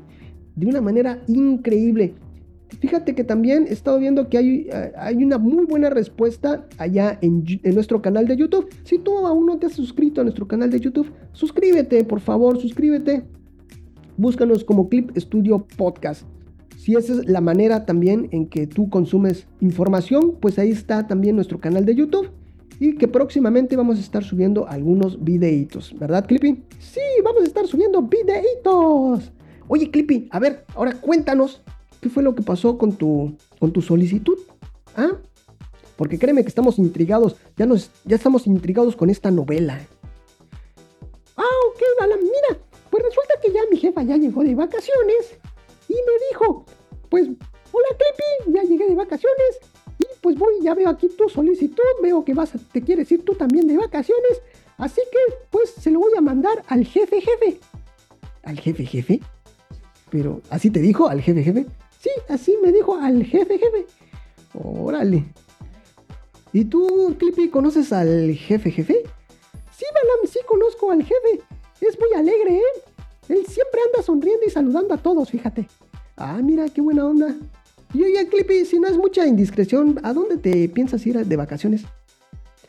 de 0.53 0.67
una 0.67 0.81
manera 0.81 1.23
increíble. 1.29 2.13
Fíjate 2.81 3.15
que 3.15 3.23
también 3.23 3.67
he 3.69 3.71
estado 3.71 3.97
viendo 3.97 4.27
que 4.27 4.37
hay, 4.37 4.67
eh, 4.69 4.91
hay 4.97 5.23
una 5.23 5.37
muy 5.37 5.65
buena 5.65 5.89
respuesta 5.89 6.67
allá 6.77 7.17
en, 7.21 7.45
en, 7.63 7.73
nuestro 7.73 8.01
canal 8.01 8.27
de 8.27 8.35
YouTube. 8.35 8.67
Si 8.83 8.99
tú 8.99 9.25
aún 9.25 9.45
no 9.45 9.59
te 9.59 9.67
has 9.67 9.71
suscrito 9.71 10.19
a 10.19 10.25
nuestro 10.25 10.45
canal 10.45 10.69
de 10.69 10.81
YouTube, 10.81 11.09
suscríbete, 11.31 12.03
por 12.03 12.19
favor, 12.19 12.59
suscríbete. 12.59 13.23
Búscanos 14.17 14.65
como 14.65 14.89
Clip 14.89 15.17
Studio 15.17 15.65
Podcast. 15.77 16.27
Si 16.75 16.95
esa 16.95 17.13
es 17.13 17.29
la 17.29 17.39
manera 17.39 17.85
también 17.85 18.27
en 18.31 18.47
que 18.47 18.67
tú 18.67 18.89
consumes 18.89 19.47
información, 19.61 20.35
pues 20.41 20.59
ahí 20.59 20.71
está 20.71 21.07
también 21.07 21.37
nuestro 21.37 21.61
canal 21.61 21.85
de 21.85 21.95
YouTube. 21.95 22.29
Y 22.81 22.95
que 22.95 23.07
próximamente 23.07 23.75
vamos 23.75 23.99
a 23.99 24.01
estar 24.01 24.23
subiendo 24.23 24.67
algunos 24.67 25.23
videitos, 25.23 25.93
¿verdad, 25.99 26.25
Clippy? 26.25 26.63
Sí, 26.79 26.99
vamos 27.23 27.43
a 27.43 27.45
estar 27.45 27.67
subiendo 27.67 28.01
videitos. 28.01 29.31
Oye, 29.67 29.91
Clippy, 29.91 30.27
a 30.31 30.39
ver, 30.39 30.65
ahora 30.73 30.93
cuéntanos, 30.93 31.61
¿qué 32.01 32.09
fue 32.09 32.23
lo 32.23 32.33
que 32.33 32.41
pasó 32.41 32.79
con 32.79 32.93
tu, 32.93 33.37
con 33.59 33.71
tu 33.71 33.83
solicitud? 33.83 34.35
¿Ah? 34.97 35.11
Porque 35.95 36.17
créeme 36.17 36.41
que 36.41 36.47
estamos 36.47 36.79
intrigados, 36.79 37.35
ya, 37.55 37.67
nos, 37.67 37.91
ya 38.03 38.15
estamos 38.15 38.47
intrigados 38.47 38.95
con 38.95 39.11
esta 39.11 39.29
novela. 39.29 39.79
Ah, 41.37 41.55
ok, 41.69 41.81
Bala, 41.99 42.15
mira, 42.17 42.59
pues 42.89 43.03
resulta 43.03 43.35
que 43.43 43.53
ya 43.53 43.61
mi 43.69 43.77
jefa 43.77 44.01
ya 44.01 44.17
llegó 44.17 44.43
de 44.43 44.55
vacaciones 44.55 45.37
y 45.87 45.93
me 45.93 46.27
dijo, 46.31 46.65
pues, 47.09 47.27
hola 47.27 47.87
Clippy, 47.89 48.57
ya 48.57 48.63
llegué 48.63 48.87
de 48.87 48.95
vacaciones 48.95 49.59
pues 50.21 50.37
voy, 50.37 50.53
ya 50.61 50.73
veo 50.75 50.89
aquí 50.89 51.09
tu 51.09 51.27
solicitud, 51.27 51.83
veo 52.01 52.23
que 52.23 52.33
vas, 52.33 52.53
te 52.71 52.81
quieres 52.81 53.11
ir 53.11 53.25
tú 53.25 53.33
también 53.33 53.67
de 53.67 53.77
vacaciones, 53.77 54.41
así 54.77 55.01
que 55.11 55.35
pues 55.49 55.71
se 55.71 55.89
lo 55.91 55.99
voy 55.99 56.11
a 56.17 56.21
mandar 56.21 56.63
al 56.67 56.85
jefe 56.85 57.19
jefe. 57.21 57.59
¿Al 58.43 58.59
jefe 58.59 58.85
jefe? 58.85 59.19
Pero, 60.09 60.41
¿así 60.49 60.69
te 60.69 60.79
dijo 60.79 61.07
al 61.07 61.21
jefe 61.21 61.43
jefe? 61.43 61.65
Sí, 61.99 62.09
así 62.29 62.55
me 62.63 62.71
dijo 62.71 62.95
al 62.95 63.23
jefe 63.23 63.57
jefe. 63.57 63.85
Órale. 64.53 65.25
¿Y 66.53 66.65
tú, 66.65 67.15
Clippy, 67.17 67.49
conoces 67.49 67.93
al 67.93 68.33
jefe 68.33 68.71
jefe? 68.71 69.03
Sí, 69.75 69.85
Balam, 69.93 70.31
sí 70.31 70.39
conozco 70.47 70.91
al 70.91 71.03
jefe. 71.03 71.41
Es 71.79 71.97
muy 71.99 72.13
alegre, 72.13 72.57
¿eh? 72.57 72.81
Él 73.29 73.45
siempre 73.47 73.79
anda 73.87 74.03
sonriendo 74.03 74.45
y 74.45 74.49
saludando 74.49 74.93
a 74.93 74.97
todos, 74.97 75.29
fíjate. 75.29 75.67
Ah, 76.17 76.39
mira, 76.43 76.67
qué 76.69 76.81
buena 76.81 77.05
onda. 77.05 77.35
Y 77.93 78.03
oye, 78.03 78.27
Clippy, 78.27 78.65
si 78.65 78.79
no 78.79 78.87
es 78.87 78.97
mucha 78.97 79.25
indiscreción, 79.25 79.99
¿a 80.03 80.13
dónde 80.13 80.37
te 80.37 80.69
piensas 80.69 81.05
ir 81.05 81.25
de 81.25 81.35
vacaciones? 81.35 81.83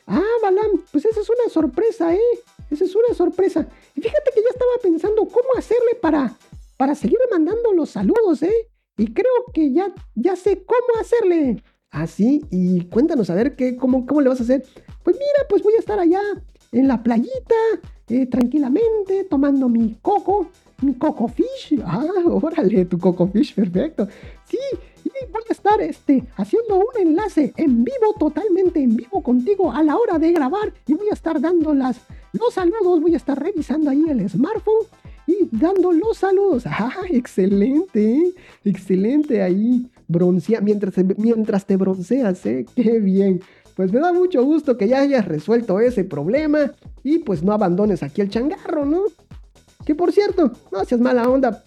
Ah, 0.07 0.23
Balam, 0.43 0.83
pues 0.91 1.05
esa 1.05 1.21
es 1.21 1.29
una 1.29 1.49
sorpresa, 1.49 2.15
¿eh? 2.15 2.21
Esa 2.71 2.85
es 2.85 2.95
una 2.97 3.15
sorpresa. 3.15 3.69
Y 3.95 4.01
fíjate 4.01 4.31
que 4.35 4.43
ya 4.43 4.49
estaba 4.51 4.73
pensando 4.83 5.23
cómo 5.27 5.49
hacerle 5.57 5.95
para, 6.01 6.37
para 6.77 6.95
seguir 6.95 7.19
mandando 7.31 7.73
los 7.73 7.91
saludos, 7.91 8.43
¿eh? 8.43 8.69
Y 8.97 9.13
creo 9.13 9.33
que 9.55 9.73
ya, 9.73 9.95
ya 10.15 10.35
sé 10.37 10.65
cómo 10.65 11.01
hacerle. 11.01 11.63
Ah, 11.91 12.07
sí, 12.07 12.45
y 12.51 12.87
cuéntanos 12.87 13.31
a 13.31 13.35
ver 13.35 13.55
qué, 13.55 13.77
cómo, 13.77 14.07
cómo 14.07 14.21
le 14.21 14.29
vas 14.29 14.41
a 14.41 14.45
hacer. 14.45 14.65
Pues 15.05 15.17
mira, 15.17 15.47
pues 15.49 15.63
voy 15.63 15.75
a 15.75 15.79
estar 15.79 15.99
allá 15.99 16.21
en 16.73 16.89
la 16.89 17.03
playita, 17.03 17.55
eh, 18.09 18.27
tranquilamente, 18.27 19.25
tomando 19.25 19.69
mi 19.69 19.99
coco, 20.01 20.49
mi 20.81 20.95
coco 20.95 21.29
fish. 21.29 21.81
Ah, 21.85 22.05
órale, 22.27 22.87
tu 22.87 22.99
coco 22.99 23.29
fish, 23.29 23.55
perfecto. 23.55 24.09
Sí, 24.49 24.59
voy 25.31 25.43
a 25.49 25.53
estar 25.53 25.81
este, 25.81 26.25
haciendo 26.37 26.77
un 26.77 27.01
enlace 27.01 27.53
en 27.57 27.85
vivo, 27.85 28.15
totalmente 28.19 28.83
en 28.83 28.97
vivo 28.97 29.23
contigo 29.23 29.73
a 29.73 29.83
la 29.83 29.97
hora 29.97 30.19
de 30.19 30.33
grabar. 30.33 30.73
Y 30.87 30.95
voy 30.95 31.09
a 31.11 31.15
estar 31.15 31.41
dando 31.41 31.75
las, 31.75 32.01
los 32.33 32.55
saludos, 32.55 33.01
voy 33.01 33.15
a 33.15 33.17
estar 33.17 33.41
revisando 33.41 33.91
ahí 33.91 34.05
el 34.09 34.29
smartphone 34.29 34.87
y 35.27 35.49
dando 35.51 35.93
los 35.93 36.19
saludos. 36.19 36.65
Ah, 36.73 36.95
excelente, 37.11 38.33
excelente 38.65 39.43
ahí. 39.43 39.89
Broncea, 40.09 40.61
mientras, 40.61 40.95
mientras 41.17 41.65
te 41.65 41.77
bronceas, 41.77 42.45
¿eh? 42.47 42.67
Qué 42.75 42.99
bien. 42.99 43.41
Pues 43.77 43.93
me 43.93 44.01
da 44.01 44.13
mucho 44.13 44.43
gusto 44.45 44.77
que 44.77 44.89
ya 44.89 45.01
hayas 45.01 45.27
resuelto 45.27 45.81
ese 45.81 46.05
problema 46.05 46.73
y 47.03 47.21
pues 47.21 47.43
no 47.43 47.53
abandones 47.53 48.03
aquí 48.03 48.21
el 48.21 48.29
changarro, 48.29 48.85
¿no? 48.85 49.05
Que 49.87 49.95
por 49.95 50.13
cierto, 50.13 50.53
no 50.71 50.85
seas 50.85 51.01
mala 51.01 51.29
onda. 51.29 51.65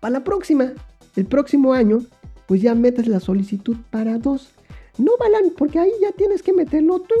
Para 0.00 0.12
la 0.12 0.24
próxima, 0.24 0.72
el 1.16 1.24
próximo 1.24 1.72
año, 1.72 2.02
pues 2.46 2.62
ya 2.62 2.74
metes 2.74 3.06
la 3.06 3.20
solicitud 3.20 3.76
para 3.90 4.18
dos. 4.18 4.50
No, 4.98 5.12
Balan, 5.18 5.52
porque 5.56 5.78
ahí 5.78 5.90
ya 6.00 6.12
tienes 6.12 6.42
que 6.42 6.52
meterlo 6.52 7.00
tú. 7.00 7.14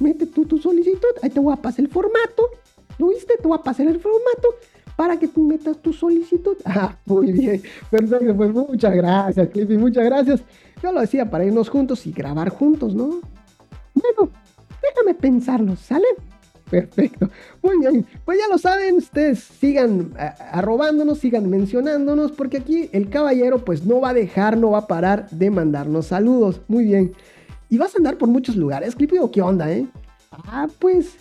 Mete 0.00 0.26
tú 0.26 0.44
tu 0.44 0.58
solicitud. 0.58 1.08
Ahí 1.22 1.30
te 1.30 1.40
voy 1.40 1.52
a 1.52 1.56
pasar 1.56 1.84
el 1.84 1.90
formato. 1.90 2.50
¿Lo 2.98 3.08
viste? 3.08 3.36
Te 3.36 3.48
voy 3.48 3.58
a 3.58 3.62
pasar 3.62 3.86
el 3.86 4.00
formato 4.00 4.48
para 4.96 5.18
que 5.18 5.28
tú 5.28 5.42
metas 5.42 5.78
tu 5.78 5.92
solicitud. 5.92 6.56
Ah, 6.64 6.96
muy 7.06 7.32
bien. 7.32 7.62
Perfecto, 7.90 8.36
pues 8.36 8.52
muchas 8.52 8.94
gracias, 8.94 9.48
Clippy, 9.48 9.76
muchas 9.76 10.04
gracias. 10.04 10.42
Yo 10.82 10.92
lo 10.92 11.00
decía 11.00 11.30
para 11.30 11.44
irnos 11.44 11.68
juntos 11.68 12.06
y 12.06 12.12
grabar 12.12 12.48
juntos, 12.50 12.94
¿no? 12.94 13.20
Bueno, 13.94 14.32
déjame 14.82 15.14
pensarlo, 15.14 15.76
¿sale? 15.76 16.06
Perfecto. 16.74 17.30
Muy 17.62 17.78
bien. 17.78 18.06
Pues 18.24 18.38
ya 18.38 18.48
lo 18.50 18.58
saben, 18.58 18.96
ustedes 18.96 19.38
sigan 19.38 20.12
eh, 20.18 20.30
arrobándonos, 20.50 21.18
sigan 21.18 21.48
mencionándonos, 21.48 22.32
porque 22.32 22.56
aquí 22.56 22.90
el 22.92 23.08
caballero 23.08 23.64
pues 23.64 23.86
no 23.86 24.00
va 24.00 24.10
a 24.10 24.14
dejar, 24.14 24.58
no 24.58 24.72
va 24.72 24.78
a 24.78 24.86
parar 24.88 25.30
de 25.30 25.50
mandarnos 25.50 26.06
saludos. 26.06 26.62
Muy 26.66 26.84
bien. 26.86 27.12
¿Y 27.68 27.78
vas 27.78 27.94
a 27.94 27.98
andar 27.98 28.18
por 28.18 28.28
muchos 28.28 28.56
lugares, 28.56 28.96
Clippy, 28.96 29.18
o 29.18 29.30
qué 29.30 29.40
onda, 29.40 29.70
eh? 29.70 29.86
Ah, 30.30 30.66
pues... 30.78 31.16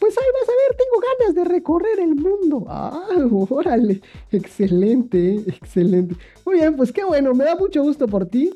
Pues 0.00 0.18
ahí 0.18 0.24
vas 0.38 0.48
a 0.48 0.52
ver, 0.52 0.76
tengo 0.76 1.02
ganas 1.18 1.34
de 1.34 1.44
recorrer 1.44 1.98
el 2.00 2.14
mundo. 2.14 2.66
Ah, 2.68 3.08
órale. 3.48 4.02
Excelente, 4.30 5.36
excelente. 5.46 6.14
Muy 6.44 6.56
bien, 6.56 6.76
pues 6.76 6.92
qué 6.92 7.04
bueno, 7.04 7.32
me 7.32 7.44
da 7.44 7.56
mucho 7.56 7.82
gusto 7.82 8.06
por 8.06 8.26
ti. 8.26 8.52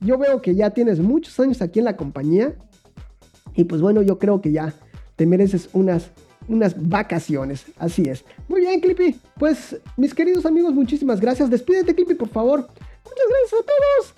Yo 0.00 0.18
veo 0.18 0.42
que 0.42 0.54
ya 0.54 0.70
tienes 0.70 1.00
muchos 1.00 1.40
años 1.40 1.62
aquí 1.62 1.78
en 1.78 1.86
la 1.86 1.96
compañía. 1.96 2.54
Y 3.54 3.64
pues 3.64 3.80
bueno, 3.80 4.02
yo 4.02 4.18
creo 4.18 4.40
que 4.40 4.52
ya 4.52 4.74
te 5.20 5.26
mereces 5.26 5.68
unas, 5.74 6.08
unas 6.48 6.72
vacaciones. 6.88 7.66
Así 7.76 8.08
es. 8.08 8.24
Muy 8.48 8.62
bien, 8.62 8.80
Clippy. 8.80 9.20
Pues 9.38 9.76
mis 9.98 10.14
queridos 10.14 10.46
amigos, 10.46 10.72
muchísimas 10.72 11.20
gracias. 11.20 11.50
Despídete, 11.50 11.94
Clippy, 11.94 12.14
por 12.14 12.30
favor. 12.30 12.60
Muchas 12.60 13.26
gracias 13.28 13.60
a 13.60 13.66
todos. 13.66 14.14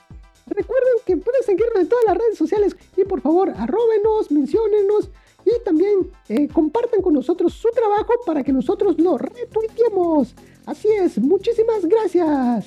Recuerden 0.46 0.92
que 1.04 1.16
pueden 1.16 1.42
seguirnos 1.42 1.80
en 1.80 1.88
todas 1.88 2.04
las 2.06 2.16
redes 2.16 2.38
sociales. 2.38 2.76
Y 2.96 3.02
por 3.02 3.20
favor, 3.20 3.50
arróbenos, 3.50 4.30
menciónenos. 4.30 5.10
Y 5.44 5.64
también 5.64 6.08
eh, 6.28 6.46
compartan 6.46 7.02
con 7.02 7.14
nosotros 7.14 7.52
su 7.52 7.68
trabajo 7.70 8.12
para 8.24 8.44
que 8.44 8.52
nosotros 8.52 8.96
lo 9.00 9.18
retuiteemos. 9.18 10.36
Así 10.66 10.86
es, 10.86 11.18
muchísimas 11.18 11.84
gracias. 11.84 12.66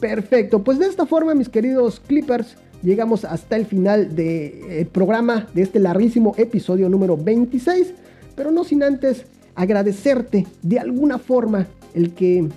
Perfecto, 0.00 0.64
pues 0.64 0.80
de 0.80 0.86
esta 0.86 1.06
forma, 1.06 1.36
mis 1.36 1.48
queridos 1.48 2.00
Clippers, 2.00 2.56
llegamos 2.82 3.24
hasta 3.24 3.56
el 3.56 3.66
final 3.66 4.14
del 4.14 4.86
programa 4.86 5.46
de 5.54 5.62
este 5.62 5.78
larguísimo 5.78 6.34
episodio 6.36 6.88
número 6.88 7.16
26, 7.16 7.94
pero 8.34 8.50
no 8.50 8.64
sin 8.64 8.82
antes 8.82 9.24
agradecerte 9.54 10.46
de 10.62 10.78
alguna 10.78 11.18
forma 11.18 11.66
el 11.94 12.14
que 12.14 12.48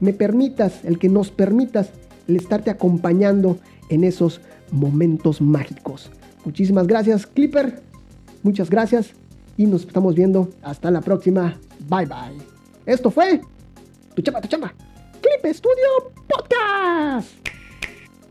me 0.00 0.12
permitas, 0.12 0.84
el 0.84 0.98
que 0.98 1.08
nos 1.08 1.30
permitas 1.30 1.90
el 2.28 2.36
estarte 2.36 2.70
acompañando 2.70 3.58
en 3.88 4.04
esos 4.04 4.40
momentos 4.70 5.40
mágicos. 5.40 6.10
Muchísimas 6.44 6.86
gracias, 6.86 7.26
Clipper. 7.26 7.80
Muchas 8.42 8.68
gracias 8.68 9.12
y 9.56 9.66
nos 9.66 9.82
estamos 9.82 10.14
viendo 10.14 10.50
hasta 10.62 10.90
la 10.90 11.00
próxima. 11.00 11.58
Bye 11.88 12.06
bye. 12.06 12.44
Esto 12.84 13.10
fue 13.10 13.40
tu 14.14 14.22
chamba, 14.22 14.40
tu 14.40 14.48
chamba. 14.48 14.74
Clip 15.22 15.54
Studio 15.54 16.12
Podcast. 16.28 17.30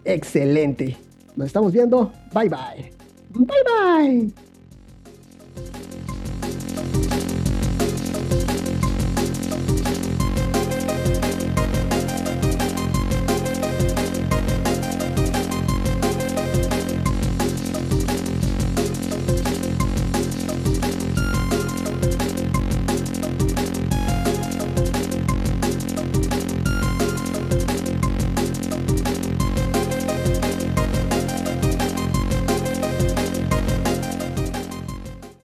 Excelente. 0.06 0.98
Nos 1.36 1.48
estamos 1.48 1.72
viendo. 1.72 2.12
Bye 2.34 2.50
bye. 2.50 2.94
Bye 3.30 3.64
bye. 3.66 4.32